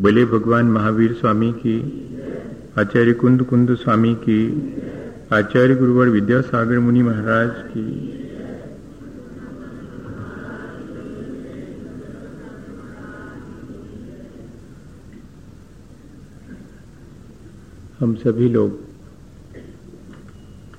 बोले 0.00 0.24
भगवान 0.24 0.66
महावीर 0.66 1.12
स्वामी 1.12 1.52
की, 1.52 1.78
आचार्य 2.78 3.12
कुंद 3.12 3.42
कुंद 3.42 3.74
स्वामी 3.74 4.14
की, 4.14 4.48
आचार्य 5.32 5.74
गुरुवर 5.74 6.08
विद्यासागर 6.08 6.78
मुनि 6.78 7.02
महाराज 7.02 7.50
की। 7.56 8.18
हम 18.00 18.14
सभी 18.14 18.48
लोग 18.48 18.80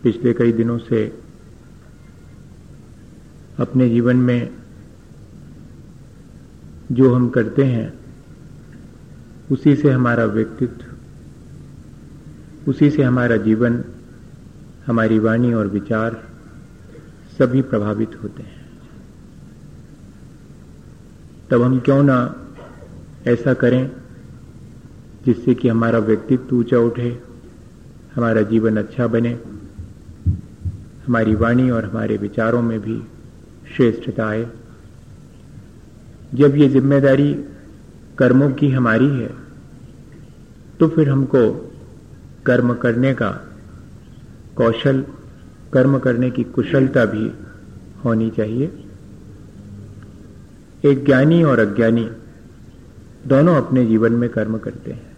पिछले 0.03 0.33
कई 0.33 0.51
दिनों 0.51 0.77
से 0.77 1.19
अपने 3.59 3.89
जीवन 3.89 4.15
में 4.15 4.49
जो 6.91 7.13
हम 7.13 7.29
करते 7.29 7.63
हैं 7.63 8.02
उसी 9.51 9.75
से 9.75 9.89
हमारा 9.89 10.25
व्यक्तित्व, 10.25 10.85
उसी 12.67 12.89
से 12.89 13.03
हमारा 13.03 13.37
जीवन, 13.37 13.83
हमारी 14.85 15.19
वाणी 15.19 15.53
और 15.53 15.67
विचार 15.67 16.23
सभी 17.37 17.61
प्रभावित 17.61 18.11
होते 18.23 18.43
हैं। 18.43 18.61
तब 21.49 21.61
हम 21.61 21.79
क्यों 21.79 22.03
ना 22.03 22.35
ऐसा 23.27 23.53
करें 23.53 23.91
जिससे 25.25 25.53
कि 25.53 25.67
हमारा 25.67 25.99
व्यक्तित्व 25.99 26.55
ऊँचा 26.55 26.77
उठे, 26.77 27.19
हमारा 28.15 28.41
जीवन 28.41 28.77
अच्छा 28.77 29.07
बने, 29.07 29.39
हमारी 31.07 31.35
वाणी 31.35 31.69
और 31.69 31.85
हमारे 31.85 32.17
विचारों 32.17 32.61
में 32.61 32.79
भी 32.79 33.01
श्रेष्ठता 33.75 34.27
आए। 34.27 34.47
जब 36.33 36.55
ये 36.55 36.69
ज़िम्मेदारी 36.69 37.33
कर्मों 38.19 38.51
की 38.51 38.69
हमारी 38.71 39.09
है 39.09 39.29
तो 40.79 40.87
फिर 40.87 41.09
हमको 41.09 41.71
कर्म 42.45 42.73
करने 42.73 43.13
का 43.13 43.29
कौशल, 44.55 45.03
कर्म 45.73 45.99
करने 45.99 46.31
की 46.31 46.43
कुशलता 46.43 47.05
भी 47.05 47.31
होनी 48.05 48.29
चाहिए। 48.29 48.71
एक 50.85 51.05
ज्ञानी 51.05 51.43
और 51.43 51.59
अज्ञानी 51.59 52.09
दोनों 53.27 53.55
अपने 53.55 53.85
जीवन 53.85 54.11
में 54.11 54.29
कर्म 54.29 54.57
करते 54.57 54.91
हैं 54.91 55.17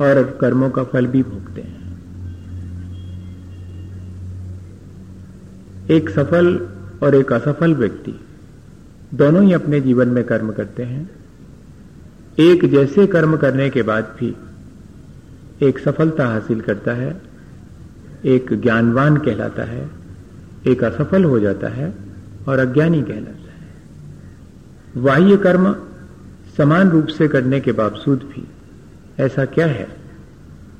और 0.00 0.38
कर्मों 0.40 0.70
का 0.70 0.84
फल 0.84 1.06
भी 1.06 1.22
भोगते 1.22 1.60
हैं। 1.60 1.84
एक 5.90 6.10
सफल 6.10 6.68
और 7.02 7.14
एक 7.14 7.32
असफल 7.32 7.74
व्यक्ति 7.74 8.20
दोनों 9.14 9.44
ही 9.44 9.52
अपने 9.52 9.80
जीवन 9.80 10.08
में 10.08 10.24
कर्म 10.24 10.52
करते 10.52 10.82
हैं। 10.82 11.15
एक 12.40 12.70
जैसे 12.70 13.06
कर्म 13.06 13.36
करने 13.36 13.70
के 13.70 13.82
बाद 13.82 14.16
भी 14.20 14.36
एक 15.62 15.78
सफलता 15.78 16.26
हासिल 16.26 16.60
करता 16.60 16.92
है, 16.92 17.22
एक 18.24 18.52
ज्ञानवान 18.52 19.16
कहलाता 19.16 19.62
है, 19.62 19.90
एक 20.66 20.84
असफल 20.84 21.24
हो 21.24 21.40
जाता 21.40 21.68
है 21.68 21.94
और 22.48 22.58
अज्ञानी 22.58 23.02
कहलाता 23.02 23.52
है। 23.52 23.68
बाह्य 25.04 25.36
कर्म 25.36 25.76
समान 26.56 26.90
रूप 26.90 27.06
से 27.06 27.28
करने 27.28 27.60
के 27.60 27.72
बावजूद 27.72 28.18
भी 28.18 28.48
ऐसा 29.18 29.44
क्या 29.44 29.66
है 29.66 29.88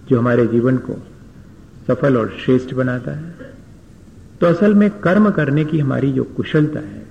जो 0.09 0.19
हमारे 0.19 0.47
जीवन 0.47 0.77
को 0.77 1.07
सफल 1.87 2.17
और 2.17 2.37
श्रेष्ठ 2.45 2.75
बनाता 2.75 3.13
है? 3.13 3.35
तो 4.41 4.47
असल 4.47 4.75
में 4.75 4.91
कर्म 4.91 5.31
करने 5.31 5.65
की 5.65 5.79
हमारी 5.79 6.13
जो 6.13 6.25
कुशलता 6.25 6.81
है, 6.81 7.07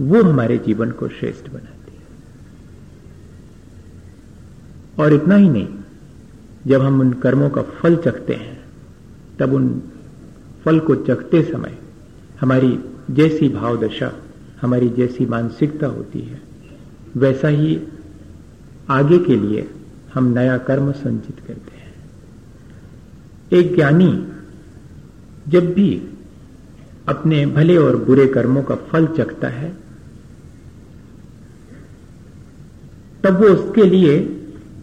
वो 0.00 0.22
हमारे 0.22 0.58
जीवन 0.58 0.90
को 0.90 1.08
श्रेष्ठ 1.08 1.48
बनाती 1.48 1.66
है 1.66 1.80
और 5.00 5.12
इतना 5.12 5.34
ही 5.34 5.48
नहीं, 5.48 5.68
जब 6.66 6.82
हम 6.82 7.00
उन 7.00 7.12
कर्मों 7.12 7.50
का 7.50 7.62
फल 7.62 7.96
चखते 7.96 8.34
हैं, 8.34 8.64
तब 9.38 9.52
उन 9.52 9.82
फल 10.64 10.78
को 10.78 10.94
चखते 10.94 11.42
समय 11.42 11.78
हमारी 12.40 12.78
जैसी 13.10 13.48
भाव 13.48 13.76
दशा 13.76 14.12
हमारी 14.62 14.88
जैसी 14.88 15.26
मानसिकता 15.26 15.86
होती 15.86 16.20
है। 16.20 16.40
वैसा 17.16 17.48
ही 17.48 17.80
आगे 18.90 19.18
के 19.18 19.36
लिए 19.36 19.70
हम 20.14 20.24
नया 20.24 20.58
कर्म 20.58 20.92
संचित 20.92 21.40
करते 21.48 21.76
हैं। 21.76 21.94
एक 23.52 23.74
ज्ञानी 23.74 24.28
जब 25.48 25.72
भी 25.74 26.08
अपने 27.08 27.46
भले 27.46 27.76
और 27.76 27.96
बुरे 27.96 28.26
कर्मों 28.26 28.62
का 28.62 28.74
फल 28.74 29.06
चखता 29.06 29.48
है, 29.48 29.76
तब 33.24 33.40
वो 33.40 33.46
उसके 33.46 33.82
लिए 33.82 34.39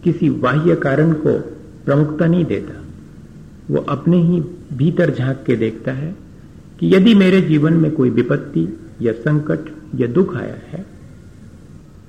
किसी 0.08 0.30
बाह्य 0.40 0.76
कारण 0.76 1.12
को 1.12 1.38
प्रमुखता 1.84 2.26
नहीं 2.26 2.44
देता। 2.44 2.82
वो 3.70 3.80
अपने 3.88 4.22
ही 4.22 4.40
भीतर 4.76 5.14
झाँक 5.14 5.42
के 5.46 5.56
देखता 5.56 5.92
है 5.92 6.14
कि 6.80 6.94
यदि 6.94 7.14
मेरे 7.14 7.40
जीवन 7.40 7.72
में 7.72 7.90
कोई 7.90 8.10
विपत्ति 8.10 8.66
या 9.02 9.12
संकट 9.12 9.68
या 9.94 10.06
दुख 10.06 10.36
आया 10.36 10.56
है 10.70 10.84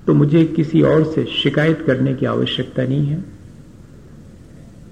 तो 0.08 0.14
मुझे 0.14 0.44
किसी 0.46 0.82
और 0.82 1.04
से 1.06 1.26
शिकायत 1.34 1.84
करने 1.88 2.14
की 2.14 2.26
आवश्यकता 2.26 2.84
नहीं 2.84 3.06
है। 3.08 3.24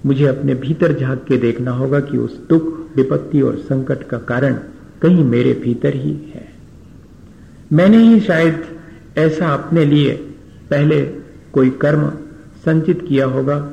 मुझे 0.06 0.26
अपने 0.26 0.54
भीतर 0.54 0.92
झाँक 0.92 1.24
के 1.28 1.36
देखना 1.36 1.70
होगा 1.70 2.00
कि 2.00 2.18
उस 2.18 2.36
दुख, 2.48 2.64
विपत्ति 2.96 3.40
और 3.40 3.56
संकट 3.58 4.02
का 4.02 4.18
कारण 4.18 4.54
कहीं 5.02 5.24
मेरे 5.24 5.52
भीतर 5.54 5.94
ही 5.94 6.12
है। 6.34 6.46
मैंने 7.72 7.98
ही 7.98 8.20
शायद 8.20 8.64
ऐसा 9.18 9.48
अपने 9.48 9.84
लिए 9.84 10.14
पहले 10.70 11.00
कोई 11.52 11.70
कर्म 11.80 12.10
संचित 12.68 13.06
किया 13.08 13.26
होगा, 13.26 13.72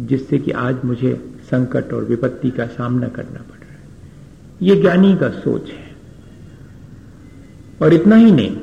जिससे 0.00 0.38
कि 0.38 0.50
आज 0.50 0.76
मुझे 0.84 1.30
संकट 1.44 1.92
और 1.92 2.04
विपत्ति 2.04 2.50
का 2.50 2.66
सामना 2.66 3.08
करना 3.08 3.38
पड़ 3.38 3.60
रहा 3.60 3.72
है। 3.72 3.88
ये 4.62 4.76
ज्ञानी 4.76 5.16
का 5.16 5.28
सोच 5.28 5.70
है। 5.70 5.96
और 7.82 7.94
इतना 7.94 8.16
ही 8.16 8.32
नहीं, 8.32 8.56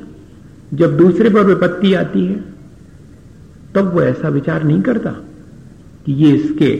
जब 0.73 0.97
दूसरे 0.97 1.29
पर 1.29 1.43
विपत्ति 1.43 1.93
आती 1.93 2.25
है, 2.25 2.43
तब 3.75 3.93
वो 3.93 4.01
ऐसा 4.01 4.27
विचार 4.27 4.63
नहीं 4.63 4.81
करता 4.81 5.11
कि 6.05 6.13
ये 6.13 6.35
इसके 6.35 6.75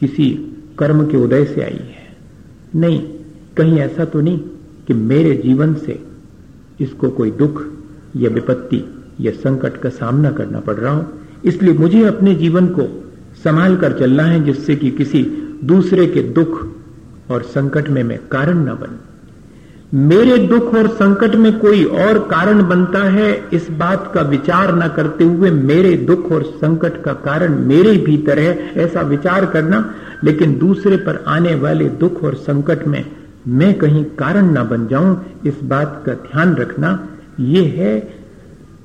किसी 0.00 0.56
कर्म 0.78 1.06
के 1.06 1.16
उदय 1.16 1.44
से 1.44 1.62
आई 1.62 1.80
है। 1.80 2.16
नहीं, 2.74 3.02
कहीं 3.56 3.78
ऐसा 3.78 4.04
तो 4.04 4.20
नहीं 4.20 4.38
कि 4.86 4.94
मेरे 4.94 5.36
जीवन 5.36 5.74
से 5.74 6.06
इसको 6.80 7.10
कोई 7.10 7.30
दुख 7.30 7.62
या 8.16 8.30
विपत्ति 8.30 9.04
या 9.20 9.32
संकट 9.32 9.76
का 9.76 9.88
सामना 9.88 10.30
करना 10.30 10.60
पड़ 10.60 10.74
रहा 10.74 10.94
हो। 10.94 11.12
इसलिए 11.44 11.74
मुझे 11.74 12.04
अपने 12.04 12.34
जीवन 12.34 12.66
को 12.68 12.82
संभाल 13.44 13.76
कर 13.76 13.92
चलना 13.92 14.22
है 14.22 14.44
जिससे 14.44 14.76
कि 14.76 14.90
किसी 14.90 15.22
दूसरे 15.64 16.06
के 16.06 16.22
दुख 16.32 16.66
और 17.30 17.42
संकट 17.42 17.88
में 17.88 18.02
मैं 18.04 18.18
कारण 18.28 18.58
न 18.58 18.74
बन। 18.74 18.98
मेरे 19.94 20.36
दुख 20.38 20.74
और 20.74 20.88
संकट 20.88 21.34
में 21.34 21.58
कोई 21.58 21.84
और 21.84 22.18
कारण 22.18 22.62
बनता 22.68 23.02
है, 23.04 23.48
इस 23.52 23.70
बात 23.70 24.10
का 24.14 24.20
विचार 24.20 24.74
न 24.74 24.88
करते 24.88 25.24
हुए 25.24 25.50
मेरे 25.50 25.94
दुख 25.96 26.32
और 26.32 26.42
संकट 26.42 27.02
का 27.02 27.12
कारण 27.12 27.58
मेरे 27.58 27.96
भीतर 27.98 28.38
है, 28.38 28.72
ऐसा 28.76 29.00
विचार 29.00 29.46
करना, 29.46 29.94
लेकिन 30.24 30.58
दूसरे 30.58 30.96
पर 30.96 31.24
आने 31.28 31.54
वाले 31.54 31.88
दुख 31.88 32.22
और 32.24 32.34
संकट 32.34 32.86
में 32.86 33.04
मैं 33.48 33.74
कहीं 33.74 34.04
कारण 34.04 34.50
न 34.50 34.68
बन 34.68 34.86
जाऊँ, 34.86 35.24
इस 35.46 35.62
बात 35.62 36.02
का 36.06 36.12
ध्यान 36.12 36.54
रखना 36.54 37.08
यह 37.40 37.74
है 37.76 37.98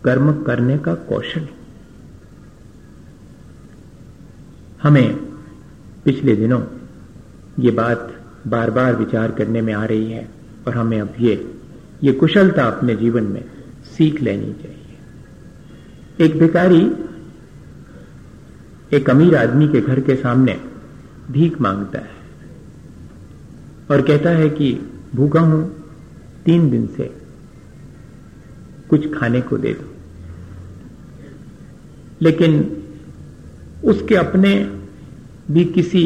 कर्म 0.04 0.32
करने 0.44 0.78
का 0.78 0.94
कौशल। 0.94 1.48
हमें 4.84 5.16
पिछले 6.06 6.36
दिनों 6.36 6.62
ये 7.60 7.72
बात 7.72 8.16
बार 8.48 8.72
बार 8.72 8.96
विचार 8.96 9.32
करने 9.32 9.62
में 9.62 9.74
आ 9.74 9.86
रही 9.86 10.12
है 10.12 10.30
और 10.68 10.74
हमें 10.74 11.02
अब 11.02 11.14
ये 11.20 11.54
ये 12.04 12.14
कुशलता 12.14 12.64
अपने 12.64 12.96
जीवन 12.96 13.24
में 13.24 13.46
सीख 13.98 14.22
लेनी 14.22 14.54
चाहिए। 14.54 14.98
एक 16.26 16.40
भिकारी 16.40 16.92
एक 18.94 19.10
अमीर 19.10 19.36
आदमी 19.36 19.68
के 19.68 19.82
घर 19.82 20.00
के 20.00 20.16
सामने 20.16 20.60
भीख 21.32 21.62
माँगता 21.62 22.00
है 22.00 22.12
और 23.92 24.02
कहता 24.02 24.30
है 24.30 24.50
कि, 24.50 24.80
भूखा 25.16 25.40
हूँ, 25.40 25.84
तीन 26.46 26.70
दिन 26.70 26.88
से 26.88 27.14
कुछ 28.90 29.14
खाने 29.14 29.42
को 29.42 29.58
दे 29.58 29.74
दो। 29.74 29.94
लेकिन 32.22 32.84
उसके 33.84 34.16
अपने 34.16 34.79
भी 35.52 35.66
किसी 35.66 36.04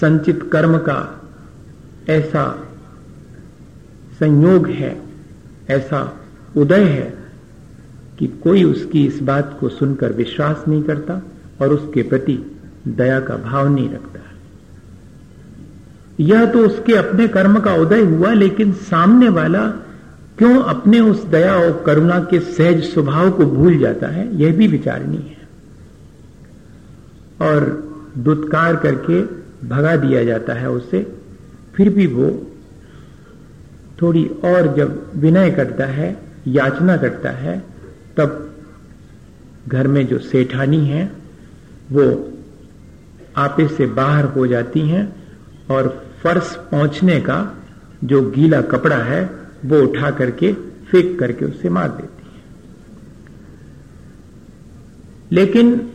संचित 0.00 0.42
कर्म 0.52 0.76
का 0.78 0.98
ऐसा 2.08 2.44
संयोग 4.20 4.68
है, 4.68 4.96
ऐसा 5.70 6.20
उदय 6.56 6.84
है 6.84 7.18
कि 8.18 8.26
कोई 8.26 8.64
उसकी 8.64 9.06
इस 9.06 9.20
बात 9.22 9.56
को 9.60 9.68
सुनकर 9.68 10.12
विश्वास 10.12 10.64
नहीं 10.68 10.82
करता 10.82 11.22
और 11.60 11.72
उसके 11.72 12.02
प्रति 12.02 12.38
दया 12.88 13.20
का 13.20 13.36
भाव 13.36 13.68
नहीं 13.68 13.88
रखता। 13.90 14.20
यह 16.20 16.44
तो 16.46 16.58
उसके 16.58 16.94
अपने 16.94 17.28
कर्म 17.28 17.58
का 17.60 17.74
उदय 17.74 18.00
हुआ, 18.00 18.32
लेकिन 18.32 18.72
सामने 18.72 19.28
वाला 19.28 19.66
क्यों 20.38 20.62
अपने 20.62 21.00
उस 21.00 21.24
दया 21.24 21.54
और 21.54 21.82
करुणा 21.86 22.18
के 22.20 22.40
सहज 22.40 22.82
स्वभाव 22.84 23.30
को 23.30 23.46
भूल 23.46 23.78
जाता 23.78 24.06
है, 24.06 24.36
यह 24.36 24.56
भी 24.56 24.66
विचारणीय 24.66 25.18
है। 25.18 25.39
और 27.42 27.60
दुत्कार 28.18 28.76
करके 28.76 29.22
भगा 29.68 29.96
दिया 29.96 30.24
जाता 30.24 30.52
है 30.52 30.70
उसे। 30.70 31.12
फिर 31.74 31.90
भी 31.90 32.06
वो 32.06 32.46
थोड़ी 34.02 34.24
और 34.24 34.74
जब 34.76 35.12
विनय 35.16 35.50
करता 35.50 35.84
है, 35.84 36.22
याचना 36.46 36.96
करता 36.96 37.30
है, 37.30 37.64
तब 38.16 38.54
घर 39.68 39.88
में 39.88 40.06
जो 40.06 40.18
सेठानी 40.18 40.86
है, 40.86 41.12
वो 41.92 42.32
आपे 43.36 43.68
से 43.68 43.86
बाहर 43.86 44.24
हो 44.24 44.46
जाती 44.46 44.80
हैं 44.80 45.16
और 45.70 46.06
फर्श 46.22 46.58
पहुँचने 46.70 47.20
का 47.20 47.56
जो 48.04 48.30
गीला 48.30 48.60
कपड़ा 48.60 48.96
है, 48.96 49.30
वो 49.64 49.80
उठा 49.82 50.10
करके 50.10 50.52
फेंक 50.90 51.20
करके 51.20 51.44
उसे 51.44 51.68
मार 51.68 51.88
देती 51.88 52.30
है। 52.34 52.42
लेकिन 55.32 55.88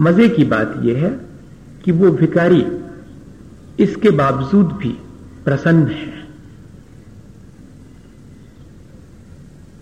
मज़े 0.00 0.28
की 0.28 0.44
बात 0.44 0.74
यह 0.82 0.98
है 0.98 1.10
कि 1.84 1.92
वो 1.92 2.10
भिकारी 2.10 2.64
इसके 3.82 4.10
बावजूद 4.10 4.66
भी 4.66 4.96
प्रसन्न 5.44 5.86
है। 5.86 6.12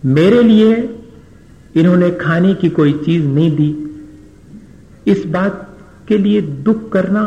मेरे 0.05 0.43
लिए 0.43 0.75
इन्होंने 1.77 2.11
खाने 2.11 2.55
की 2.55 2.69
कोई 2.69 2.93
चीज़ 2.93 3.25
नहीं 3.27 3.51
दी। 3.57 3.71
इस 5.11 5.25
बात 5.27 5.79
के 6.09 6.19
लिए 6.19 6.41
दुख 6.41 6.93
करना, 6.93 7.23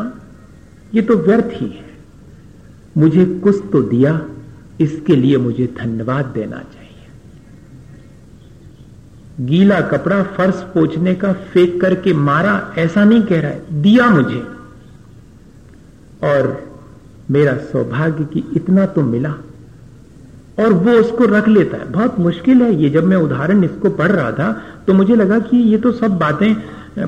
ये 0.96 1.02
तो 1.02 1.16
व्यर्थ 1.18 1.50
ही 1.54 1.68
है। 1.68 1.90
मुझे 2.98 3.26
कुछ 3.26 3.64
तो 3.72 3.82
दिया, 3.82 4.22
इसके 4.82 5.16
लिए 5.16 5.38
मुझे 5.38 5.68
धन्यवाद 5.80 6.26
देना 6.26 6.58
चाहिए। 6.58 6.81
गीला 9.42 9.82
कपड़ा 9.82 10.24
फर्श 10.24 10.54
पोछने 10.54 11.14
का 11.16 11.34
फेंक 11.34 11.82
करके 11.82 12.14
मारा, 12.14 12.74
ऐसा 12.78 13.04
नहीं 13.04 13.22
कह 13.24 13.42
रहा 13.42 13.52
है। 13.52 13.82
दिया 13.82 14.10
मुझे। 14.10 14.44
और 16.24 16.64
मेरा 17.32 17.58
सौभाग्य 17.58 18.24
कि 18.24 18.44
इतना 18.56 18.86
तो 18.86 19.02
मिला। 19.02 19.34
और 20.60 20.74
वो 20.74 20.92
उसको 20.92 21.26
रख 21.26 21.48
लेता 21.48 21.78
है। 21.78 21.92
बहुत 21.92 22.20
मुश्किल 22.20 22.62
है 22.62 22.76
ये। 22.76 22.90
जब 22.90 23.04
मैं 23.04 23.18
उदाहरण 23.18 23.64
इसको 23.64 23.90
पढ़ 23.90 24.12
रहा 24.12 24.32
था 24.32 24.62
तो 24.88 24.94
मुझे 24.94 25.16
लगा 25.16 25.40
कि 25.40 25.58
ये 25.58 25.78
तो 25.78 25.92
सब 25.92 26.18
बातें, 26.18 26.56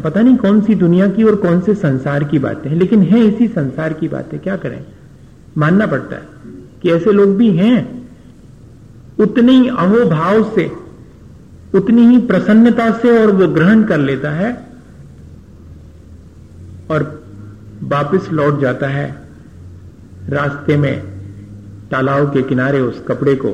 पता 0.02 0.22
नहीं 0.22 0.38
कौन 0.38 0.62
सी 0.62 0.76
दुनिया 0.76 1.08
की 1.08 1.24
और 1.24 1.36
कौन 1.36 1.62
से 1.62 1.74
संसार 1.74 2.24
की 2.24 2.40
बातें 2.40 2.70
हैं। 2.70 2.78
लेकिन 2.78 3.02
है 3.02 3.20
इसी 3.26 3.48
संसार 3.48 3.94
की 3.94 4.08
बातें। 4.08 4.40
क्या 4.40 4.56
करें? 4.58 4.86
मानना 5.58 5.86
पड़ता 5.86 6.16
है 6.16 6.28
कि 6.82 6.92
ऐसे 6.92 7.12
लोग 7.12 7.36
भी 7.38 7.52
हैं। 7.52 8.10
उतने 9.20 9.52
ही 9.52 9.68
अहोभाव 9.68 10.44
से 10.56 10.72
उतनी 11.74 12.06
ही 12.08 12.18
प्रसन्नता 12.28 12.90
से 12.98 13.18
और 13.20 13.32
वो 13.32 13.48
ग्रहण 13.54 13.84
कर 13.84 13.98
लेता 14.00 14.32
है 14.32 14.52
और 16.92 17.04
वापस 17.84 18.30
लौट 18.32 18.60
जाता 18.62 18.88
है 18.88 19.08
रास्ते 20.30 20.78
में 20.78 20.94
तालाब 21.92 22.32
के 22.34 22.42
किनारे 22.42 22.80
उस 22.82 23.04
कपड़े 23.08 23.36
को 23.36 23.54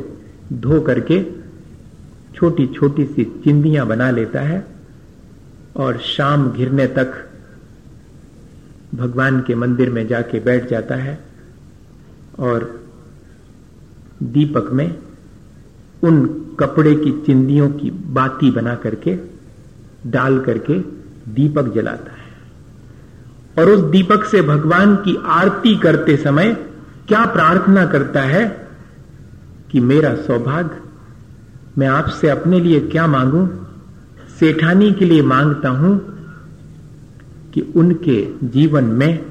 धो 0.61 0.79
करके 0.81 1.23
छोटी 2.35 2.65
छोटी 2.75 3.05
सी 3.05 3.23
चिंदियाँ 3.43 3.85
बना 3.87 4.09
लेता 4.11 4.41
है 4.41 4.65
और 5.77 5.97
शाम 6.05 6.51
घिरने 6.51 6.85
तक 6.97 7.25
भगवान 8.95 9.39
के 9.47 9.55
मंदिर 9.55 9.89
में 9.89 10.05
जाके 10.07 10.39
बैठ 10.39 10.69
जाता 10.69 10.95
है 10.95 11.17
और 12.39 12.63
दीपक 14.23 14.69
में 14.71 14.89
उन 16.03 16.45
कपड़े 16.59 16.95
की 16.95 17.23
चिंदियों 17.25 17.69
की 17.69 17.91
बाती 17.91 18.51
बना 18.51 18.75
करके, 18.75 19.17
डाल 20.07 20.39
करके 20.39 20.79
दीपक 21.33 21.73
जलाता 21.73 22.11
है। 22.11 22.29
और 23.59 23.73
उस 23.73 23.91
दीपक 23.91 24.23
से 24.23 24.41
भगवान 24.41 24.95
की 24.95 25.17
आरती 25.25 25.75
करते 25.75 26.17
समय 26.17 26.53
क्या 27.07 27.25
प्रार्थना 27.25 27.85
करता 27.85 28.21
है 28.21 28.69
कि 29.71 29.79
मेरा 29.79 30.15
सौभाग्य, 30.15 30.77
मैं 31.77 31.87
आपसे 31.87 32.29
अपने 32.29 32.59
लिए 32.59 32.79
क्या 32.79 33.07
मांगू? 33.07 33.49
सेठानी 34.39 34.91
के 34.91 35.05
लिए 35.05 35.21
माँगता 35.21 35.69
हूँ 35.69 36.17
कि 37.53 37.61
उनके 37.61 38.27
जीवन 38.43 38.83
में 38.83 39.25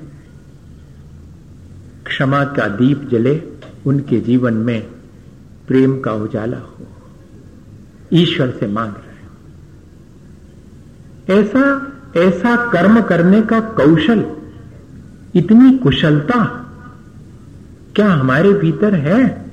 क्षमा 2.07 2.45
का 2.45 2.69
दीप 2.69 3.09
जले, 3.11 3.43
उनके 3.87 4.21
जीवन 4.21 4.55
में 4.55 4.87
प्रेम 5.69 6.01
का 6.01 6.13
उजाला 6.13 6.57
हो। 6.57 6.87
ईश्वर 8.13 8.51
से 8.51 8.67
मांग 8.67 8.93
रहे 8.93 9.09
ऐसा 11.41 11.93
ऐसा 12.17 12.57
कर्म 12.71 13.01
करने 13.01 13.43
का 13.43 13.61
कौशल, 13.61 14.25
इतनी 15.35 15.79
कुशलता 15.79 16.45
क्या 17.95 18.13
हमारे 18.13 18.53
भीतर 18.53 18.95
है? 18.95 19.45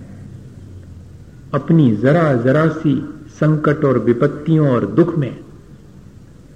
अपनी 1.54 1.96
जरा 1.96 2.34
जरा 2.34 2.68
सी 2.68 3.10
संकट 3.30 3.86
और 3.86 4.00
विपत्तियों 4.00 4.70
और 4.70 4.86
दुख 4.86 5.18
में 5.18 5.40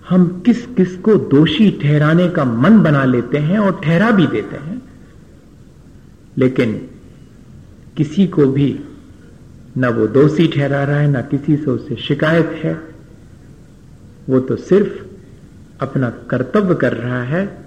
हम 0.09 0.41
किस 0.45 0.65
किस 0.65 0.95
को 0.95 1.15
दोषी 1.15 1.79
ठहराने 1.83 2.29
का 2.29 2.45
मन 2.45 2.79
बना 2.79 3.03
लेते 3.05 3.37
हैं 3.37 3.59
और 3.59 3.81
ठहरा 3.83 4.11
भी 4.11 4.27
देते 4.27 4.55
हैं। 4.55 4.81
लेकिन 6.37 6.87
किसी 7.97 8.27
को 8.27 8.45
भी 8.45 8.79
न 9.77 9.87
वो 9.87 10.07
दोषी 10.07 10.47
ठहरा 10.47 10.83
रहा 10.83 10.97
है, 10.97 11.07
ना 11.07 11.21
किसी 11.21 11.57
से 11.57 11.71
उसे 11.71 11.95
शिकायत 11.95 12.49
है। 12.63 12.81
वो 14.29 14.39
तो 14.39 14.55
सिर्फ़ 14.55 15.03
अपना 15.83 16.09
कर्तव्य 16.09 16.75
कर 16.75 16.93
रहा 16.93 17.23
है। 17.23 17.57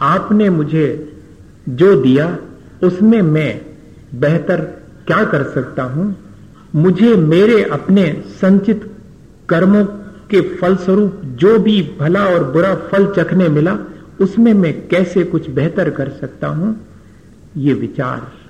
आपने 0.00 0.50
मुझे 0.50 1.12
जो 1.68 2.02
दिया, 2.02 2.38
उसमें 2.84 3.22
मैं 3.22 3.60
बेहतर 4.14 4.60
क्या 5.06 5.24
कर 5.24 5.42
सकता 5.42 5.82
हूँ? 5.82 6.16
मुझे 6.74 7.16
मेरे 7.16 7.62
अपने 7.62 8.24
संचित 8.26 8.90
कर्मों 9.48 9.84
के 10.30 10.40
फलस्वरूप 10.40 11.20
जो 11.24 11.58
भी 11.58 11.90
भला 12.00 12.26
और 12.26 12.52
बुरा 12.52 12.74
फल 12.74 13.06
चखने 13.06 13.48
मिला, 13.48 13.78
उसमें 14.20 14.54
मैं 14.54 14.88
कैसे 14.88 15.24
कुछ 15.24 15.50
बेहतर 15.50 15.90
कर 15.90 16.08
सकता 16.08 16.46
हूँ? 16.46 16.86
ये 17.56 17.72
विचार 17.72 18.41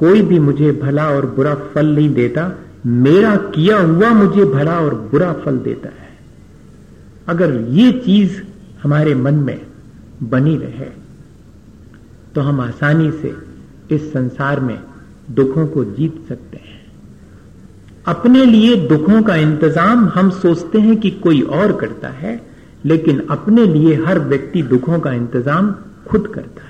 कोई 0.00 0.22
भी 0.22 0.38
मुझे 0.40 0.72
भला 0.72 1.08
और 1.10 1.26
बुरा 1.26 1.54
फल 1.74 1.86
नहीं 1.88 2.12
देता। 2.14 2.50
मेरा 2.86 3.34
किया 3.54 3.78
हुआ 3.78 4.10
मुझे 4.14 4.44
भला 4.46 4.78
और 4.80 4.94
बुरा 5.10 5.32
फल 5.44 5.58
देता 5.60 5.88
है। 5.90 6.08
अगर 7.28 7.52
ये 7.70 7.90
चीज़ 8.00 8.40
हमारे 8.82 9.14
मन 9.16 9.34
में 9.40 9.60
बनी 10.22 10.56
रहे 10.56 10.88
तो 12.34 12.40
हम 12.40 12.60
आसानी 12.60 13.10
से 13.12 13.34
इस 13.90 14.12
संसार 14.12 14.60
में 14.60 14.78
दुखों 15.30 15.66
को 15.66 15.84
जीत 15.86 16.24
सकते 16.28 16.56
हैं। 16.56 16.78
अपने 18.06 18.44
लिए 18.44 18.76
दुखों 18.88 19.22
का 19.22 19.36
इंतज़ाम 19.36 20.04
हम 20.08 20.30
सोचते 20.32 20.78
हैं 20.78 20.96
कि 20.96 21.10
कोई 21.20 21.40
और 21.42 21.72
करता 21.72 22.08
है, 22.10 22.40
लेकिन 22.84 23.20
अपने 23.30 23.64
लिए 23.66 23.94
हर 24.04 24.18
व्यक्ति 24.20 24.62
दुखों 24.64 24.98
का 25.00 25.12
इंतज़ाम 25.12 25.74
खुद 26.08 26.26
करता 26.34 26.62
है। 26.62 26.69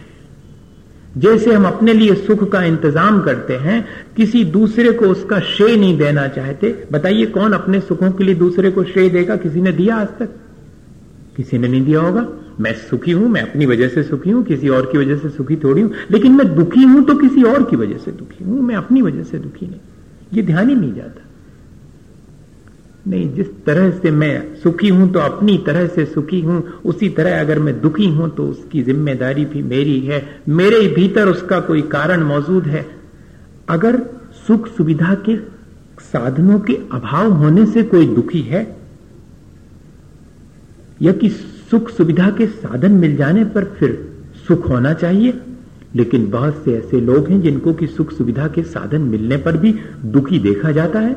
जैसे 1.17 1.55
हम 1.55 1.65
अपने 1.65 1.93
लिए 1.93 2.15
सुख 2.15 2.51
का 2.51 2.63
इंतज़ाम 2.63 3.23
करते 3.23 3.55
हैं, 3.55 3.89
किसी 4.17 4.45
दूसरे 4.45 4.93
को 4.93 5.07
उसका 5.07 5.41
श्रेय 5.41 5.77
नहीं 5.77 5.99
देना 5.99 6.29
चाहते। 6.29 6.85
बताइए 6.93 7.27
कौन 7.27 7.53
अपने 7.53 7.81
सुखों 7.81 8.11
के 8.11 8.25
लिए 8.25 8.35
दूसरे 8.35 8.71
को 8.71 8.85
श्रेय 8.85 9.09
देगा? 9.09 9.37
किसी 9.37 9.61
ने 9.61 9.73
दिया 9.73 9.97
आज 9.97 10.09
तक? 10.09 10.29
किसी 11.37 11.59
ने 11.59 11.69
नहीं 11.69 11.85
दिया 11.85 12.01
होगा? 12.01 12.29
मैं 12.61 12.75
सुखी 12.75 13.13
हूँ, 13.13 13.29
मैं 13.29 13.43
अपनी 13.43 13.67
वजह 13.67 13.89
से 13.89 14.03
सुखी 14.03 14.31
हूँ, 14.31 14.45
किसी 14.45 14.69
और 14.69 14.87
की 14.87 14.99
वजह 14.99 15.17
से 15.17 15.29
सुखी 15.29 15.57
थोड़ी 15.57 15.83
हूँ। 15.83 15.93
लेकिन 16.11 16.33
मैं 16.33 16.55
दुखी 16.55 16.83
हूँ 16.83 17.05
तो 17.05 17.15
किसी 17.15 17.43
और 17.43 17.63
की 17.63 17.77
वजह 17.77 17.99
से 17.99 18.11
दुखी 18.11 18.45
हूँ, 18.45 18.63
मैं 18.63 18.75
अपनी 18.75 19.03
वजह 19.03 19.23
से 19.23 19.39
दुखी 19.39 19.67
नहीं। 19.67 19.81
ये 20.35 20.43
ध्यान 20.43 20.69
ही 20.69 20.75
नहीं 20.75 20.95
जाता। 20.95 21.30
नहीं, 23.11 23.33
जिस 23.35 23.47
तरह 23.67 23.91
से 23.93 24.11
मैं 24.13 24.57
सुखी 24.57 24.89
हूँ 24.89 25.11
तो 25.13 25.21
अपनी 25.21 25.57
तरह 25.67 25.87
से 25.89 26.05
सुखी 26.07 26.41
हूँ। 26.41 26.63
उसी 26.85 27.09
तरह 27.11 27.41
अगर 27.41 27.59
मैं 27.59 27.81
दुखी 27.81 28.07
हूँ 28.09 28.29
तो 28.31 28.47
उसकी 28.47 28.83
ज़िम्मेदारी 28.83 29.45
भी 29.45 29.63
मेरी 29.65 29.99
है। 30.01 30.23
मेरे 30.51 30.87
भीतर 30.89 31.29
उसका 31.29 31.61
कोई 31.61 31.83
कारण 31.91 32.23
मौजूद 32.25 32.67
है। 32.67 32.85
अगर 33.69 33.99
सुख 34.47 34.69
सुविधा 34.69 35.15
के 35.27 35.37
साधनों 36.03 36.59
के 36.61 36.75
अभाव 36.93 37.33
होने 37.35 37.65
से 37.67 37.83
कोई 37.85 38.07
दुखी 38.09 38.41
है, 38.43 38.67
या 41.03 41.13
कि 41.13 41.29
सुख 41.71 41.91
सुविधा 41.91 42.31
के 42.31 42.47
साधन 42.47 42.93
मिल 42.93 43.17
जाने 43.17 43.45
पर 43.47 43.65
फिर 43.79 43.99
सुख 44.49 44.69
होना 44.71 44.93
चाहिए, 44.95 45.35
लेकिन 45.97 46.29
बहुत 46.31 46.63
से 46.65 46.77
ऐसे 46.77 47.01
लोग 47.01 47.29
हैं 47.29 47.41
जिनको 47.43 47.73
कि 47.75 47.87
सुख 47.89 48.13
सुविधा 48.13 48.47
के 48.49 48.63
साधन 48.65 49.03
मिलने 49.03 49.37
पर 49.39 49.57
भी 49.57 49.75
दुखी 50.07 50.39
देखा 50.41 50.71
जाता 50.73 51.01
है। 51.01 51.15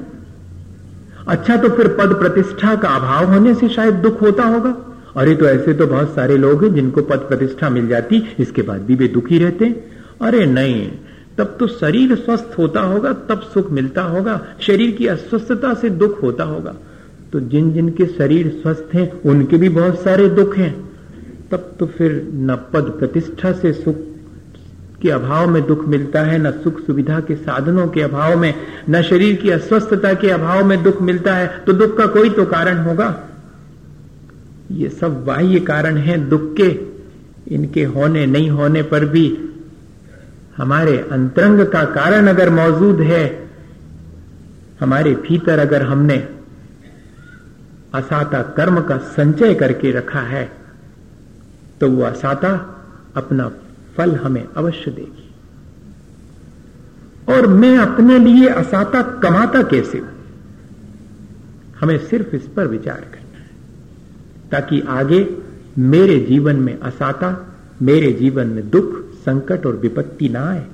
अच्छा 1.27 1.55
तो 1.57 1.69
फिर 1.69 1.87
पद 1.87 2.13
प्रतिष्ठा 2.13 2.75
का 2.75 2.89
अभाव 2.89 3.33
होने 3.33 3.53
से 3.53 3.69
शायद 3.69 3.93
दुख 3.95 4.21
होता 4.21 4.43
होगा। 4.45 4.75
अरे 5.17 5.35
तो 5.35 5.45
ऐसे 5.45 5.73
तो 5.73 5.87
बहुत 5.87 6.15
सारे 6.15 6.37
लोग 6.37 6.63
हैं 6.63 6.73
जिनको 6.73 7.01
पद 7.01 7.17
प्रतिष्ठा 7.19 7.69
मिल 7.69 7.87
जाती, 7.87 8.23
इसके 8.39 8.61
बाद 8.61 8.81
भी 8.81 8.95
वे 8.95 9.07
दुखी 9.07 9.37
रहते 9.37 9.65
अरे 10.21 10.45
नहीं, 10.45 10.87
तब 11.37 11.55
तो 11.59 11.67
शरीर 11.67 12.15
स्वस्थ 12.15 12.55
होता 12.57 12.81
होगा, 12.81 13.13
तब 13.29 13.41
सुख 13.53 13.71
मिलता 13.71 14.01
होगा, 14.01 14.39
शरीर 14.59 14.91
की 14.91 15.07
अस्वस्थता 15.07 15.73
से 15.73 15.89
दुख 15.89 16.21
होता 16.23 16.43
होगा। 16.43 16.75
तो 17.33 17.39
जिन 17.39 17.71
जिन 17.73 17.89
के 17.89 18.05
शरीर 18.07 18.49
स्वस्थ 18.63 18.93
हैं, 18.93 19.21
उनके 19.21 19.57
भी 19.57 19.69
बहुत 19.69 19.99
सारे 19.99 20.27
दुख 20.29 20.57
हैं। 20.57 20.73
तब 21.51 21.75
तो 21.79 21.85
फिर 21.87 22.11
न 22.33 22.55
पद 22.73 22.95
प्रतिष्ठा 22.99 23.51
से 23.51 23.73
सुख 23.73 23.95
के 25.03 25.09
अभाव 25.11 25.49
में 25.49 25.65
दुख 25.67 25.87
मिलता 25.87 26.21
है, 26.21 26.37
न 26.37 26.51
सुख 26.53 26.79
सुविधा 26.85 27.19
के 27.19 27.35
साधनों 27.35 27.87
के 27.87 28.01
अभाव 28.01 28.37
में, 28.39 28.53
न 28.89 29.01
शरीर 29.01 29.35
की 29.35 29.49
अस्वस्थता 29.49 30.13
के 30.13 30.29
अभाव 30.29 30.63
में 30.65 30.81
दुख 30.83 31.01
मिलता 31.01 31.35
है 31.35 31.47
तो 31.65 31.73
दुख 31.73 31.97
का 31.97 32.05
कोई 32.07 32.29
तो 32.29 32.45
कारण 32.47 32.77
होगा? 32.77 33.15
ये 34.71 34.89
सब 34.91 35.23
बाह्य 35.25 35.59
कारण 35.61 35.97
हैं 35.97 36.27
दुख 36.29 36.53
के। 36.55 36.69
इनके 37.47 37.83
होने 37.85 38.25
नहीं 38.25 38.49
होने 38.49 38.81
पर 38.83 39.05
भी 39.05 39.25
हमारे 40.57 40.97
अंतरंग 41.11 41.65
का 41.67 41.83
कारण 41.93 42.27
अगर 42.27 42.49
मौजूद 42.49 43.01
है, 43.01 43.23
हमारे 44.79 45.13
भीतर 45.21 45.59
अगर 45.59 45.81
हमने 45.81 46.17
असाता 47.93 48.41
कर्म 48.57 48.79
का 48.81 48.97
संचय 49.11 49.53
करके 49.53 49.91
रखा 49.91 50.21
है 50.21 50.51
तो 51.81 51.89
वो 51.89 52.03
असाता 52.03 52.49
अपना 53.15 53.51
फल 53.97 54.15
हमें 54.15 54.47
अवश्य 54.57 54.91
देगी। 54.91 55.29
और 57.29 57.47
मैं 57.47 57.77
अपने 57.77 58.19
लिए 58.19 58.47
असाता 58.47 59.01
कमाता 59.01 59.61
कैसे 59.63 59.97
हूँ? 59.97 60.09
हमें 61.81 61.97
सिर्फ़ 61.97 62.35
इस 62.35 62.47
पर 62.47 62.67
विचार 62.67 63.01
करना 63.01 63.39
है, 63.39 63.49
ताकि 64.51 64.81
आगे 64.81 65.27
मेरे 65.77 66.19
जीवन 66.19 66.55
में 66.55 66.79
असाता, 66.79 67.55
मेरे 67.81 68.11
जीवन 68.11 68.47
में 68.47 68.69
दुख, 68.69 68.99
संकट 69.15 69.65
और 69.65 69.75
विपत्ति 69.75 70.29
ना 70.29 70.49
आए। 70.49 70.65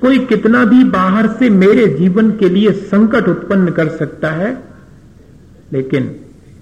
कोई 0.00 0.18
कितना 0.18 0.64
भी 0.64 0.84
बाहर 0.84 1.28
से 1.28 1.50
मेरे 1.50 1.86
जीवन 1.86 2.30
के 2.30 2.48
लिए 2.48 2.72
संकट 2.72 3.28
उत्पन्न 3.28 3.70
कर 3.70 3.88
सकता 3.88 4.30
है, 4.30 4.62
लेकिन 5.72 6.16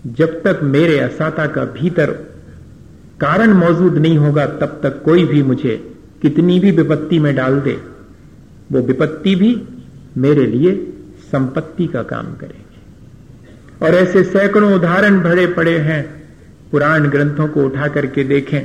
जब 0.07 0.43
तक 0.43 0.61
मेरे 0.63 0.99
असाता 0.99 1.47
का 1.47 1.65
भीतर 1.65 2.32
कारण 3.23 3.53
मौजूद 3.53 3.99
नहीं 3.99 4.19
होगा 4.19 4.47
तब 4.47 4.81
तक 4.83 5.03
कोई 5.05 5.25
भी 5.25 5.43
मुझे 5.43 5.77
कितनी 6.23 6.59
भी 6.61 6.71
विपत्ति 6.71 7.19
में 7.19 7.35
डाल 7.37 7.61
दे, 7.61 7.73
वो 8.73 8.81
विपत्ति 8.81 9.35
भी 9.35 9.51
मेरे 10.17 10.47
लिए 10.47 10.73
संपत्ति 11.33 11.87
का 11.87 12.03
काम 12.03 12.35
करेगी। 12.37 13.85
और 13.85 13.95
ऐसे 13.95 14.23
सैकड़ों 14.25 14.73
उदाहरण 14.75 15.21
भरे 15.21 15.47
पड़े 15.47 15.77
हैं, 15.79 16.03
पुराण 16.71 17.09
ग्रंथों 17.09 17.49
को 17.49 17.65
उठा 17.65 17.89
करके 17.89 18.25
देखें 18.25 18.61